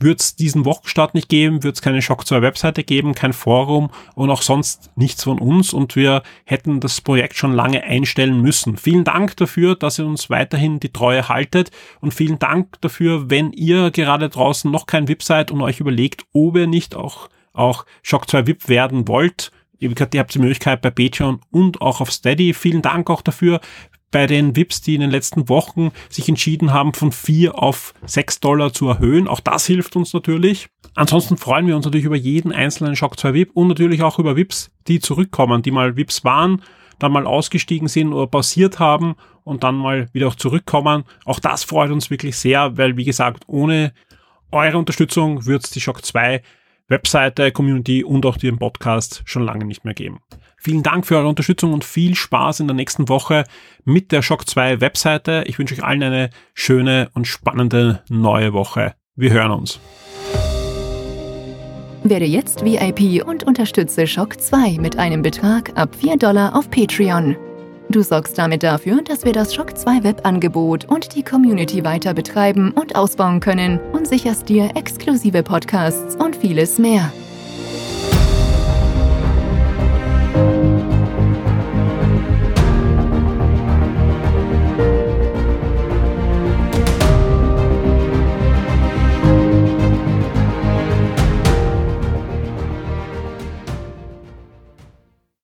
wird 0.01 0.19
es 0.19 0.35
diesen 0.35 0.65
Wochenstart 0.65 1.13
nicht 1.13 1.29
geben, 1.29 1.63
wird 1.63 1.77
es 1.77 1.81
keine 1.81 2.01
Shock 2.01 2.27
2 2.27 2.41
Webseite 2.41 2.83
geben, 2.83 3.15
kein 3.15 3.31
Forum 3.31 3.89
und 4.15 4.29
auch 4.31 4.41
sonst 4.41 4.91
nichts 4.97 5.23
von 5.23 5.39
uns 5.39 5.71
und 5.71 5.95
wir 5.95 6.21
hätten 6.43 6.81
das 6.81 6.99
Projekt 6.99 7.37
schon 7.37 7.53
lange 7.53 7.85
einstellen 7.85 8.41
müssen. 8.41 8.75
Vielen 8.75 9.05
Dank 9.05 9.37
dafür, 9.37 9.77
dass 9.77 9.97
ihr 9.97 10.05
uns 10.05 10.29
weiterhin 10.29 10.81
die 10.81 10.91
Treue 10.91 11.29
haltet 11.29 11.71
und 12.01 12.13
vielen 12.13 12.37
Dank 12.37 12.81
dafür, 12.81 13.29
wenn 13.29 13.53
ihr 13.53 13.91
gerade 13.91 14.27
draußen 14.27 14.69
noch 14.69 14.87
kein 14.87 15.07
VIP 15.07 15.23
seid 15.23 15.51
und 15.51 15.61
euch 15.61 15.79
überlegt, 15.79 16.25
ob 16.33 16.57
ihr 16.57 16.67
nicht 16.67 16.95
auch 16.95 17.29
auch 17.59 17.85
Shock 18.01 18.29
2 18.29 18.47
VIP 18.47 18.69
werden 18.69 19.07
wollt, 19.07 19.51
ihr 19.79 19.91
habt 19.91 20.33
die 20.33 20.39
Möglichkeit 20.39 20.81
bei 20.81 20.89
Patreon 20.91 21.41
und 21.51 21.81
auch 21.81 22.01
auf 22.01 22.11
Steady. 22.11 22.53
Vielen 22.53 22.81
Dank 22.81 23.09
auch 23.09 23.21
dafür 23.21 23.61
bei 24.11 24.25
den 24.25 24.55
VIPs, 24.55 24.81
die 24.81 24.95
in 24.95 25.01
den 25.01 25.11
letzten 25.11 25.49
Wochen 25.49 25.91
sich 26.09 26.27
entschieden 26.27 26.73
haben, 26.73 26.93
von 26.93 27.11
4 27.11 27.61
auf 27.61 27.93
6 28.05 28.39
Dollar 28.39 28.73
zu 28.73 28.87
erhöhen. 28.87 29.27
Auch 29.27 29.39
das 29.39 29.67
hilft 29.67 29.95
uns 29.95 30.13
natürlich. 30.13 30.67
Ansonsten 30.95 31.37
freuen 31.37 31.67
wir 31.67 31.75
uns 31.75 31.85
natürlich 31.85 32.05
über 32.05 32.15
jeden 32.15 32.51
einzelnen 32.51 32.95
Shock 32.95 33.19
2 33.19 33.33
VIP 33.33 33.51
und 33.53 33.67
natürlich 33.67 34.01
auch 34.01 34.19
über 34.19 34.35
VIPs, 34.35 34.71
die 34.87 34.99
zurückkommen, 34.99 35.61
die 35.61 35.71
mal 35.71 35.95
VIPs 35.95 36.23
waren, 36.23 36.63
dann 36.97 37.11
mal 37.11 37.27
ausgestiegen 37.27 37.87
sind 37.87 38.11
oder 38.11 38.27
pausiert 38.27 38.79
haben 38.79 39.15
und 39.43 39.63
dann 39.63 39.75
mal 39.75 40.09
wieder 40.11 40.27
auch 40.27 40.35
zurückkommen. 40.35 41.03
Auch 41.25 41.39
das 41.39 41.63
freut 41.63 41.91
uns 41.91 42.09
wirklich 42.09 42.35
sehr, 42.35 42.77
weil 42.77 42.97
wie 42.97 43.05
gesagt, 43.05 43.43
ohne 43.47 43.93
eure 44.51 44.79
Unterstützung 44.79 45.45
wird 45.45 45.63
es 45.65 45.69
die 45.69 45.81
Shock 45.81 46.03
2 46.03 46.41
Webseite, 46.89 47.51
Community 47.51 48.03
und 48.03 48.25
auch 48.25 48.37
den 48.37 48.57
Podcast 48.57 49.21
schon 49.25 49.43
lange 49.43 49.65
nicht 49.65 49.85
mehr 49.85 49.93
geben. 49.93 50.19
Vielen 50.57 50.83
Dank 50.83 51.05
für 51.05 51.15
eure 51.15 51.29
Unterstützung 51.29 51.71
und 51.71 51.85
viel 51.85 52.15
Spaß 52.15 52.59
in 52.59 52.67
der 52.67 52.75
nächsten 52.75 53.07
Woche 53.07 53.45
mit 53.85 54.11
der 54.11 54.21
Shock 54.21 54.47
2 54.47 54.81
Webseite. 54.81 55.43
Ich 55.47 55.57
wünsche 55.57 55.75
euch 55.75 55.83
allen 55.83 56.03
eine 56.03 56.29
schöne 56.53 57.09
und 57.13 57.27
spannende 57.27 58.03
neue 58.09 58.51
Woche. 58.51 58.95
Wir 59.15 59.31
hören 59.31 59.51
uns. 59.51 59.79
Werde 62.03 62.25
jetzt 62.25 62.65
VIP 62.65 63.25
und 63.25 63.43
unterstütze 63.43 64.07
Shock 64.07 64.41
2 64.41 64.77
mit 64.79 64.97
einem 64.97 65.21
Betrag 65.21 65.77
ab 65.77 65.95
4 65.95 66.17
Dollar 66.17 66.55
auf 66.55 66.69
Patreon. 66.69 67.37
Du 67.91 68.03
sorgst 68.03 68.37
damit 68.37 68.61
dafür, 68.61 69.01
dass 69.01 69.25
wir 69.25 69.33
das 69.33 69.55
Shock 69.55 69.75
2 69.75 70.03
Webangebot 70.03 70.85
und 70.85 71.15
die 71.15 71.23
Community 71.23 71.83
weiter 71.83 72.13
betreiben 72.13 72.71
und 72.71 72.95
ausbauen 72.95 73.39
können 73.39 73.79
und 73.93 74.07
sicherst 74.07 74.47
dir 74.47 74.69
exklusive 74.75 75.41
Podcasts 75.41 76.15
und 76.15 76.35
vieles 76.35 76.77
mehr. 76.77 77.11